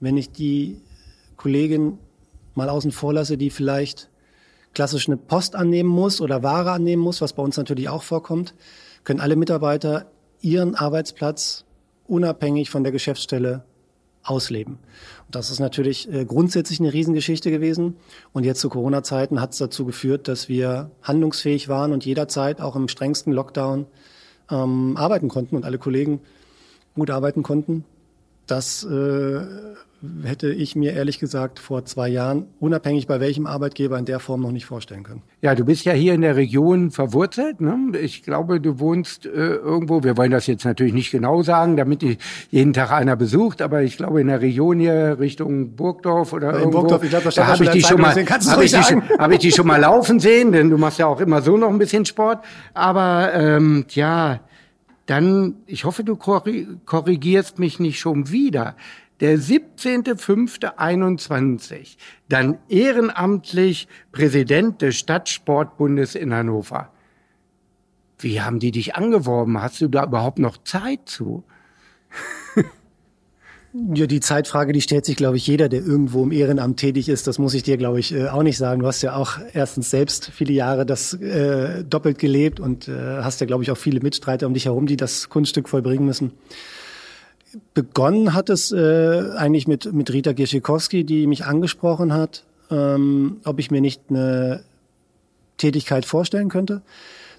wenn 0.00 0.16
ich 0.16 0.32
die 0.32 0.80
Kollegin 1.36 1.98
mal 2.54 2.68
außen 2.68 2.90
vor 2.90 3.12
lasse, 3.12 3.36
die 3.36 3.50
vielleicht 3.50 4.08
klassisch 4.74 5.08
eine 5.08 5.16
Post 5.16 5.56
annehmen 5.56 5.88
muss 5.88 6.20
oder 6.20 6.42
Ware 6.42 6.72
annehmen 6.72 7.02
muss, 7.02 7.20
was 7.20 7.32
bei 7.32 7.42
uns 7.42 7.56
natürlich 7.56 7.88
auch 7.88 8.02
vorkommt, 8.02 8.54
können 9.04 9.20
alle 9.20 9.36
Mitarbeiter 9.36 10.06
ihren 10.40 10.74
Arbeitsplatz 10.74 11.64
unabhängig 12.06 12.70
von 12.70 12.82
der 12.82 12.92
Geschäftsstelle 12.92 13.64
ausleben. 14.22 14.78
Und 15.26 15.34
das 15.34 15.50
ist 15.50 15.60
natürlich 15.60 16.10
äh, 16.12 16.24
grundsätzlich 16.24 16.80
eine 16.80 16.92
Riesengeschichte 16.92 17.50
gewesen. 17.50 17.96
Und 18.32 18.44
jetzt 18.44 18.60
zu 18.60 18.68
Corona-Zeiten 18.68 19.40
hat 19.40 19.52
es 19.52 19.58
dazu 19.58 19.84
geführt, 19.84 20.28
dass 20.28 20.48
wir 20.48 20.90
handlungsfähig 21.02 21.68
waren 21.68 21.92
und 21.92 22.04
jederzeit 22.04 22.60
auch 22.60 22.74
im 22.76 22.88
strengsten 22.88 23.32
Lockdown 23.32 23.86
ähm, 24.50 24.96
arbeiten 24.96 25.28
konnten 25.28 25.56
und 25.56 25.64
alle 25.64 25.78
Kollegen 25.78 26.20
gut 26.94 27.10
arbeiten 27.10 27.42
konnten. 27.42 27.84
Das 28.46 28.84
äh, 28.84 29.40
hätte 30.22 30.52
ich 30.52 30.76
mir 30.76 30.92
ehrlich 30.92 31.18
gesagt 31.18 31.58
vor 31.58 31.84
zwei 31.84 32.08
Jahren, 32.08 32.46
unabhängig 32.60 33.06
bei 33.06 33.20
welchem 33.20 33.46
Arbeitgeber, 33.46 33.98
in 33.98 34.04
der 34.04 34.20
Form 34.20 34.40
noch 34.40 34.52
nicht 34.52 34.66
vorstellen 34.66 35.02
können. 35.02 35.22
Ja, 35.40 35.54
du 35.54 35.64
bist 35.64 35.84
ja 35.84 35.92
hier 35.92 36.14
in 36.14 36.20
der 36.20 36.36
Region 36.36 36.90
verwurzelt. 36.90 37.60
Ne? 37.60 37.98
Ich 38.00 38.22
glaube, 38.22 38.60
du 38.60 38.78
wohnst 38.78 39.26
äh, 39.26 39.30
irgendwo, 39.30 40.02
wir 40.02 40.16
wollen 40.16 40.30
das 40.30 40.46
jetzt 40.46 40.64
natürlich 40.64 40.94
nicht 40.94 41.10
genau 41.10 41.42
sagen, 41.42 41.76
damit 41.76 42.02
die 42.02 42.18
jeden 42.50 42.72
Tag 42.72 42.92
einer 42.92 43.16
besucht, 43.16 43.62
aber 43.62 43.82
ich 43.82 43.96
glaube 43.96 44.20
in 44.20 44.28
der 44.28 44.40
Region 44.40 44.78
hier 44.78 45.18
Richtung 45.18 45.76
Burgdorf 45.76 46.32
oder 46.32 46.50
in 46.50 46.58
irgendwo. 46.60 46.80
Burgdorf, 46.80 47.04
ich 47.04 47.10
glaube, 47.10 47.30
da 47.30 47.46
habe 47.46 47.64
ich 47.64 47.70
die 47.70 47.82
schon 47.82 48.00
mal, 48.00 48.14
habe 48.14 48.64
ich, 48.64 48.72
die, 48.72 48.78
hab 48.78 49.30
ich 49.30 49.38
die 49.38 49.52
schon 49.52 49.66
mal 49.66 49.80
laufen 49.80 50.20
sehen, 50.20 50.52
denn 50.52 50.70
du 50.70 50.78
machst 50.78 50.98
ja 50.98 51.06
auch 51.06 51.20
immer 51.20 51.42
so 51.42 51.56
noch 51.56 51.70
ein 51.70 51.78
bisschen 51.78 52.04
Sport. 52.04 52.44
Aber 52.72 53.32
ähm, 53.34 53.84
ja, 53.90 54.40
dann, 55.06 55.56
ich 55.66 55.84
hoffe, 55.84 56.02
du 56.02 56.16
korrigierst 56.16 57.58
mich 57.58 57.78
nicht 57.78 57.98
schon 57.98 58.30
wieder 58.30 58.74
der 59.20 59.38
17.05.21 59.38 61.96
dann 62.28 62.58
ehrenamtlich 62.68 63.88
Präsident 64.12 64.82
des 64.82 64.96
Stadtsportbundes 64.96 66.14
in 66.14 66.34
Hannover. 66.34 66.90
Wie 68.18 68.40
haben 68.40 68.58
die 68.58 68.70
dich 68.70 68.96
angeworben? 68.96 69.60
Hast 69.60 69.80
du 69.80 69.88
da 69.88 70.04
überhaupt 70.04 70.38
noch 70.38 70.58
Zeit 70.64 71.00
zu? 71.06 71.44
Ja, 73.92 74.06
die 74.06 74.20
Zeitfrage, 74.20 74.72
die 74.72 74.80
stellt 74.80 75.04
sich, 75.04 75.16
glaube 75.16 75.36
ich, 75.36 75.48
jeder, 75.48 75.68
der 75.68 75.80
irgendwo 75.80 76.22
im 76.22 76.30
Ehrenamt 76.30 76.78
tätig 76.78 77.08
ist. 77.08 77.26
Das 77.26 77.40
muss 77.40 77.54
ich 77.54 77.64
dir, 77.64 77.76
glaube 77.76 77.98
ich, 77.98 78.14
äh, 78.14 78.28
auch 78.28 78.44
nicht 78.44 78.56
sagen. 78.56 78.82
Du 78.82 78.86
hast 78.86 79.02
ja 79.02 79.16
auch 79.16 79.40
erstens 79.52 79.90
selbst 79.90 80.30
viele 80.32 80.52
Jahre 80.52 80.86
das 80.86 81.14
äh, 81.14 81.82
doppelt 81.82 82.20
gelebt 82.20 82.60
und 82.60 82.86
äh, 82.86 82.92
hast 82.92 83.40
ja, 83.40 83.48
glaube 83.48 83.64
ich, 83.64 83.72
auch 83.72 83.76
viele 83.76 83.98
Mitstreiter 83.98 84.46
um 84.46 84.54
dich 84.54 84.66
herum, 84.66 84.86
die 84.86 84.96
das 84.96 85.28
Kunststück 85.28 85.68
vollbringen 85.68 86.06
müssen. 86.06 86.34
Begonnen 87.74 88.34
hat 88.34 88.50
es 88.50 88.72
äh, 88.72 89.30
eigentlich 89.36 89.68
mit, 89.68 89.92
mit 89.92 90.12
Rita 90.12 90.32
Gierschikowski, 90.32 91.04
die 91.04 91.26
mich 91.26 91.44
angesprochen 91.44 92.12
hat, 92.12 92.44
ähm, 92.70 93.40
ob 93.44 93.58
ich 93.58 93.70
mir 93.70 93.80
nicht 93.80 94.02
eine 94.10 94.64
Tätigkeit 95.56 96.04
vorstellen 96.04 96.48
könnte. 96.48 96.82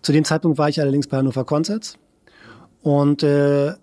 Zu 0.02 0.12
dem 0.12 0.24
Zeitpunkt 0.24 0.58
war 0.58 0.70
ich 0.70 0.80
allerdings 0.80 1.08
bei 1.08 1.18
Hannover 1.18 1.46
Concerts 1.46 1.98
und 2.82 3.24
äh, 3.24 3.74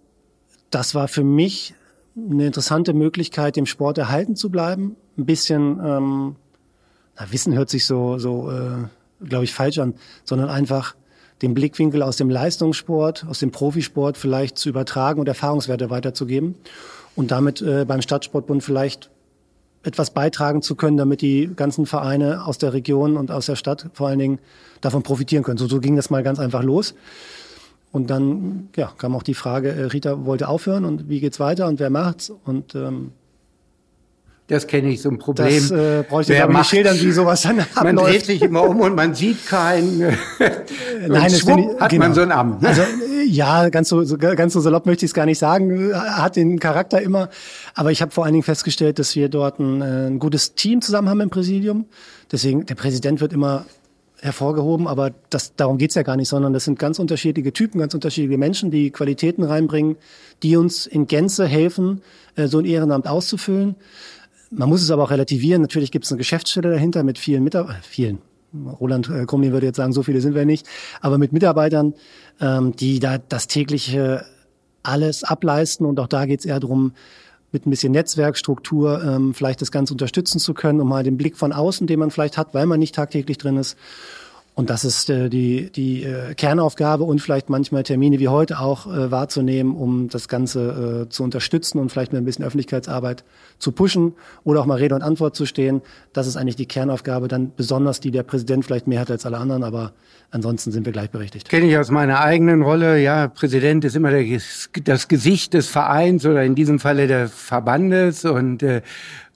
das 0.71 0.95
war 0.95 1.09
für 1.09 1.25
mich 1.25 1.75
eine 2.17 2.47
interessante 2.47 2.93
Möglichkeit, 2.95 3.57
dem 3.57 3.67
Sport 3.67 3.99
erhalten 3.99 4.37
zu 4.37 4.51
bleiben. 4.51 4.97
Ein 5.17 5.27
bisschen, 5.27 5.81
ähm, 5.85 6.37
na, 7.19 7.33
Wissen 7.33 7.55
hört 7.55 7.71
sich 7.71 7.87
so, 7.87 8.19
so 8.19 8.51
äh, 8.51 9.27
glaube 9.27 9.45
ich, 9.45 9.53
falsch 9.53 9.79
an, 9.79 9.95
sondern 10.25 10.49
einfach 10.49 10.95
den 11.43 11.55
Blickwinkel 11.55 12.03
aus 12.03 12.17
dem 12.17 12.31
Leistungssport, 12.31 13.27
aus 13.29 13.41
dem 13.41 13.51
Profisport 13.51 14.17
vielleicht 14.17 14.59
zu 14.59 14.69
übertragen 14.69 15.21
und 15.21 15.29
Erfahrungswerte 15.29 15.91
weiterzugeben 15.91 16.55
und 17.17 17.31
damit 17.31 17.61
äh, 17.61 17.85
beim 17.85 18.01
Stadtsportbund 18.01 18.63
vielleicht 18.63 19.11
etwas 19.83 20.11
beitragen 20.11 20.63
zu 20.63 20.77
können, 20.77 20.97
damit 20.97 21.21
die 21.21 21.51
ganzen 21.55 21.87
Vereine 21.87 22.47
aus 22.47 22.59
der 22.59 22.73
Region 22.73 23.17
und 23.17 23.31
aus 23.31 23.47
der 23.47 23.57
Stadt 23.57 23.91
vor 23.95 24.09
allen 24.09 24.21
Dingen 24.21 24.39
davon 24.81 25.03
profitieren 25.03 25.43
können. 25.43 25.59
So, 25.59 25.67
so 25.67 25.81
ging 25.81 25.97
das 25.97 26.11
mal 26.11 26.23
ganz 26.23 26.39
einfach 26.39 26.63
los. 26.63 26.95
Und 27.91 28.09
dann 28.09 28.71
ja, 28.77 28.93
kam 28.97 29.15
auch 29.15 29.23
die 29.23 29.35
Frage, 29.35 29.71
äh, 29.73 29.85
Rita 29.85 30.25
wollte 30.25 30.49
aufhören 30.49 30.85
und 30.85 31.09
wie 31.09 31.21
geht's 31.21 31.41
weiter 31.41 31.67
und 31.67 31.81
wer 31.81 31.91
macht's? 31.91 32.33
Und 32.45 32.75
ähm, 32.75 33.13
das 34.53 34.67
kenne 34.67 34.91
ich, 34.91 35.01
so 35.01 35.09
ein 35.09 35.19
Problem. 35.19 35.49
Das 35.49 35.71
äh, 35.71 36.05
bräuchte 36.09 36.35
ich 36.35 36.47
nicht 36.47 36.67
schildern, 36.67 37.01
wie 37.01 37.13
sowas 37.13 37.43
dann 37.43 37.61
abläuft. 37.61 37.85
Man 37.85 37.97
dreht 37.97 38.27
sich 38.27 38.43
immer 38.43 38.69
um 38.69 38.81
und 38.81 38.95
man 38.95 39.15
sieht 39.15 39.47
keinen. 39.47 40.01
Äh, 40.03 40.13
Nein, 41.09 41.31
das 41.31 41.41
schwupp, 41.41 41.81
hat 41.81 41.91
genau. 41.91 42.05
man 42.05 42.15
so 42.15 42.21
ein 42.21 42.31
Amt. 42.33 42.63
Ne? 42.63 42.69
Also 42.69 42.83
ja, 43.27 43.69
ganz 43.71 43.89
so, 43.89 44.05
so 44.05 44.19
ganz 44.19 44.53
so 44.53 44.61
salopp 44.61 44.85
möchte 44.87 45.05
ich 45.05 45.11
es 45.11 45.15
gar 45.15 45.27
nicht 45.27 45.39
sagen. 45.39 45.95
Hat 45.95 46.37
den 46.37 46.59
Charakter 46.59 47.01
immer. 47.01 47.31
Aber 47.75 47.91
ich 47.93 48.03
habe 48.03 48.13
vor 48.13 48.25
allen 48.25 48.35
Dingen 48.35 48.43
festgestellt, 48.43 48.99
dass 48.99 49.17
wir 49.17 49.29
dort 49.29 49.59
ein, 49.59 49.81
äh, 49.81 50.07
ein 50.09 50.19
gutes 50.19 50.55
Team 50.55 50.83
zusammen 50.83 51.09
haben 51.09 51.21
im 51.21 51.31
Präsidium. 51.31 51.87
Deswegen, 52.31 52.67
der 52.67 52.75
Präsident 52.75 53.21
wird 53.21 53.33
immer 53.33 53.65
hervorgehoben, 54.21 54.87
aber 54.87 55.11
das, 55.31 55.57
darum 55.57 55.79
geht's 55.79 55.97
ja 55.97 56.03
gar 56.03 56.17
nicht, 56.17 56.29
sondern 56.29 56.53
das 56.53 56.65
sind 56.65 56.79
ganz 56.79 57.01
unterschiedliche 57.01 57.53
Typen, 57.53 57.81
ganz 57.81 57.93
unterschiedliche 57.93 58.39
Menschen, 58.39 58.71
die 58.71 58.91
Qualitäten 58.91 59.43
reinbringen, 59.43 59.97
die 60.45 60.57
uns 60.57 60.87
in 60.87 61.09
Gänze 61.09 61.47
helfen, 61.47 62.03
äh, 62.37 62.47
so 62.47 62.59
ein 62.59 62.65
Ehrenamt 62.65 63.09
auszufüllen. 63.09 63.75
Man 64.55 64.69
muss 64.69 64.83
es 64.83 64.91
aber 64.91 65.05
auch 65.05 65.11
relativieren. 65.11 65.63
Natürlich 65.63 65.91
gibt 65.91 66.05
es 66.05 66.13
eine 66.13 66.19
Geschäftsstelle 66.19 66.71
dahinter 66.71 67.03
mit 67.05 67.19
vielen 67.19 67.43
Mitarbeitern, 67.43 67.83
vielen. 67.83 68.19
Roland 68.55 69.09
äh, 69.09 69.25
Krumlin 69.25 69.53
würde 69.53 69.67
jetzt 69.67 69.77
sagen, 69.77 69.95
so 69.95 70.03
viele 70.03 70.21
sind 70.21 70.35
wir 70.35 70.45
nicht, 70.45 70.67
aber 71.01 71.17
mit 71.17 71.33
Mitarbeitern, 71.33 71.95
ähm, 72.39 72.77
die 72.77 73.01
da 73.01 73.17
das 73.17 73.47
tägliche 73.47 74.27
alles 74.83 75.25
ableisten 75.25 75.87
und 75.87 75.99
auch 76.01 76.07
da 76.07 76.27
geht 76.27 76.41
es 76.41 76.47
eher 76.47 76.61
darum, 76.61 76.93
mit 77.51 77.67
ein 77.67 77.71
bisschen 77.71 77.93
Netzwerkstruktur 77.93 79.03
ähm, 79.03 79.33
vielleicht 79.35 79.63
das 79.63 79.71
Ganze 79.71 79.95
unterstützen 79.95 80.39
zu 80.39 80.53
können, 80.55 80.81
um 80.81 80.89
mal 80.89 81.03
den 81.03 81.17
Blick 81.17 81.37
von 81.37 81.53
außen, 81.53 81.87
den 81.87 81.99
man 81.99 82.11
vielleicht 82.11 82.37
hat, 82.37 82.53
weil 82.53 82.67
man 82.67 82.79
nicht 82.81 82.95
tagtäglich 82.95 83.39
drin 83.39 83.57
ist, 83.57 83.79
und 84.55 84.69
das 84.69 84.85
ist 84.85 85.09
äh, 85.09 85.31
die, 85.31 85.71
die 85.71 86.03
äh, 86.03 86.35
Kernaufgabe 86.35 87.05
und 87.05 87.21
vielleicht 87.21 87.49
manchmal 87.49 87.85
Termine 87.85 88.19
wie 88.19 88.29
heute 88.29 88.61
auch 88.61 88.87
äh, 88.87 89.11
wahrzunehmen, 89.11 89.75
um 89.75 90.09
das 90.09 90.29
Ganze 90.29 91.07
äh, 91.07 91.09
zu 91.09 91.25
unterstützen 91.25 91.79
und 91.79 91.91
vielleicht 91.91 92.13
mit 92.13 92.21
ein 92.21 92.27
bisschen 92.27 92.45
Öffentlichkeitsarbeit 92.45 93.25
zu 93.59 93.73
pushen 93.73 94.13
oder 94.45 94.61
auch 94.61 94.67
mal 94.67 94.77
Rede 94.77 94.95
und 94.95 95.03
Antwort 95.03 95.37
zu 95.37 95.47
stehen. 95.47 95.81
Das 96.13 96.27
ist 96.27 96.37
eigentlich 96.37 96.57
die 96.57 96.67
Kernaufgabe, 96.67 97.29
dann 97.29 97.53
besonders 97.57 98.01
die 98.01 98.11
der 98.11 98.25
Präsident 98.25 98.67
vielleicht 98.67 98.87
mehr 98.87 99.01
hat 99.01 99.11
als 99.11 99.25
alle 99.25 99.39
anderen, 99.39 99.65
aber 99.65 99.93
ansonsten 100.31 100.71
sind 100.71 100.85
wir 100.85 100.93
gleichberechtigt. 100.93 101.49
Kenne 101.49 101.67
ich 101.67 101.79
aus 101.79 101.91
meiner 101.91 102.21
eigenen 102.21 102.61
Rolle. 102.61 103.01
Ja, 103.01 103.29
Präsident 103.29 103.87
ist 103.87 103.97
immer 103.97 104.11
der, 104.11 104.39
das 104.85 105.09
Gesicht 105.09 105.55
des 105.55 105.69
Vereins 105.69 106.27
oder 106.27 106.43
in 106.45 106.55
diesem 106.55 106.79
Falle 106.79 107.07
des 107.07 107.33
Verbandes 107.33 108.27
und 108.27 108.63
äh, 108.63 108.83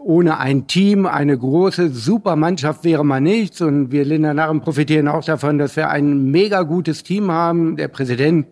ohne 0.06 0.38
ein 0.38 0.68
Team, 0.68 1.04
eine 1.04 1.36
große 1.36 1.88
Supermannschaft 1.90 2.84
wäre 2.84 3.04
man 3.04 3.24
nichts. 3.24 3.60
Und 3.60 3.90
wir 3.90 4.04
Lindernarren 4.04 4.60
profitieren 4.60 5.08
auch 5.08 5.24
davon, 5.24 5.58
dass 5.58 5.74
wir 5.74 5.90
ein 5.90 6.30
mega 6.30 6.62
gutes 6.62 7.02
Team 7.02 7.30
haben. 7.32 7.76
Der 7.76 7.88
Präsident 7.88 8.46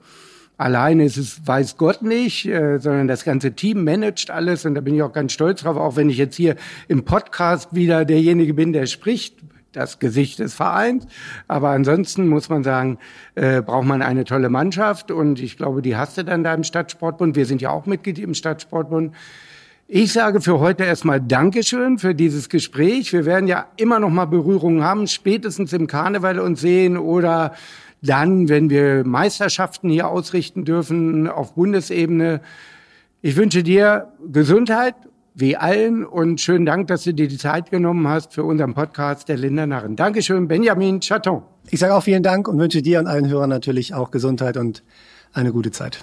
alleine 0.56 1.04
ist 1.04 1.16
es, 1.16 1.46
weiß 1.46 1.76
Gott 1.76 2.02
nicht, 2.02 2.46
äh, 2.46 2.78
sondern 2.78 3.06
das 3.06 3.24
ganze 3.24 3.52
Team 3.52 3.84
managt 3.84 4.32
alles. 4.32 4.64
Und 4.64 4.74
da 4.74 4.80
bin 4.80 4.96
ich 4.96 5.02
auch 5.02 5.12
ganz 5.12 5.32
stolz 5.32 5.62
drauf, 5.62 5.76
auch 5.76 5.94
wenn 5.94 6.10
ich 6.10 6.18
jetzt 6.18 6.34
hier 6.34 6.56
im 6.88 7.04
Podcast 7.04 7.72
wieder 7.72 8.04
derjenige 8.04 8.54
bin, 8.54 8.72
der 8.72 8.86
spricht 8.86 9.36
das 9.70 10.00
Gesicht 10.00 10.40
des 10.40 10.54
Vereins. 10.54 11.06
Aber 11.46 11.70
ansonsten 11.70 12.26
muss 12.26 12.48
man 12.48 12.64
sagen, 12.64 12.98
äh, 13.36 13.62
braucht 13.62 13.86
man 13.86 14.02
eine 14.02 14.24
tolle 14.24 14.48
Mannschaft. 14.48 15.12
Und 15.12 15.40
ich 15.40 15.56
glaube, 15.56 15.82
die 15.82 15.96
hast 15.96 16.18
du 16.18 16.24
dann 16.24 16.42
da 16.42 16.52
im 16.52 16.64
Stadtsportbund. 16.64 17.36
Wir 17.36 17.46
sind 17.46 17.62
ja 17.62 17.70
auch 17.70 17.86
Mitglied 17.86 18.18
im 18.18 18.34
Stadtsportbund. 18.34 19.14
Ich 19.86 20.14
sage 20.14 20.40
für 20.40 20.60
heute 20.60 20.84
erstmal 20.84 21.20
Dankeschön 21.20 21.98
für 21.98 22.14
dieses 22.14 22.48
Gespräch. 22.48 23.12
Wir 23.12 23.26
werden 23.26 23.46
ja 23.46 23.66
immer 23.76 24.00
noch 24.00 24.08
mal 24.08 24.24
Berührungen 24.24 24.82
haben, 24.82 25.06
spätestens 25.06 25.74
im 25.74 25.86
Karneval 25.86 26.40
uns 26.40 26.62
sehen 26.62 26.96
oder 26.96 27.52
dann, 28.00 28.48
wenn 28.48 28.70
wir 28.70 29.04
Meisterschaften 29.04 29.90
hier 29.90 30.08
ausrichten 30.08 30.64
dürfen 30.64 31.28
auf 31.28 31.54
Bundesebene. 31.54 32.40
Ich 33.20 33.36
wünsche 33.36 33.62
dir 33.62 34.08
Gesundheit, 34.32 34.94
wie 35.34 35.58
allen, 35.58 36.06
und 36.06 36.40
schönen 36.40 36.64
Dank, 36.64 36.86
dass 36.86 37.04
du 37.04 37.12
dir 37.12 37.28
die 37.28 37.36
Zeit 37.36 37.70
genommen 37.70 38.08
hast 38.08 38.32
für 38.32 38.44
unseren 38.44 38.72
Podcast 38.72 39.28
der 39.28 39.36
Lindernarren. 39.36 39.96
Dankeschön, 39.96 40.48
Benjamin 40.48 41.00
Chaton. 41.00 41.42
Ich 41.68 41.80
sage 41.80 41.94
auch 41.94 42.04
vielen 42.04 42.22
Dank 42.22 42.48
und 42.48 42.58
wünsche 42.58 42.80
dir 42.80 43.00
und 43.00 43.06
allen 43.06 43.28
Hörern 43.28 43.50
natürlich 43.50 43.92
auch 43.92 44.10
Gesundheit 44.10 44.56
und 44.56 44.82
eine 45.34 45.52
gute 45.52 45.72
Zeit. 45.72 46.02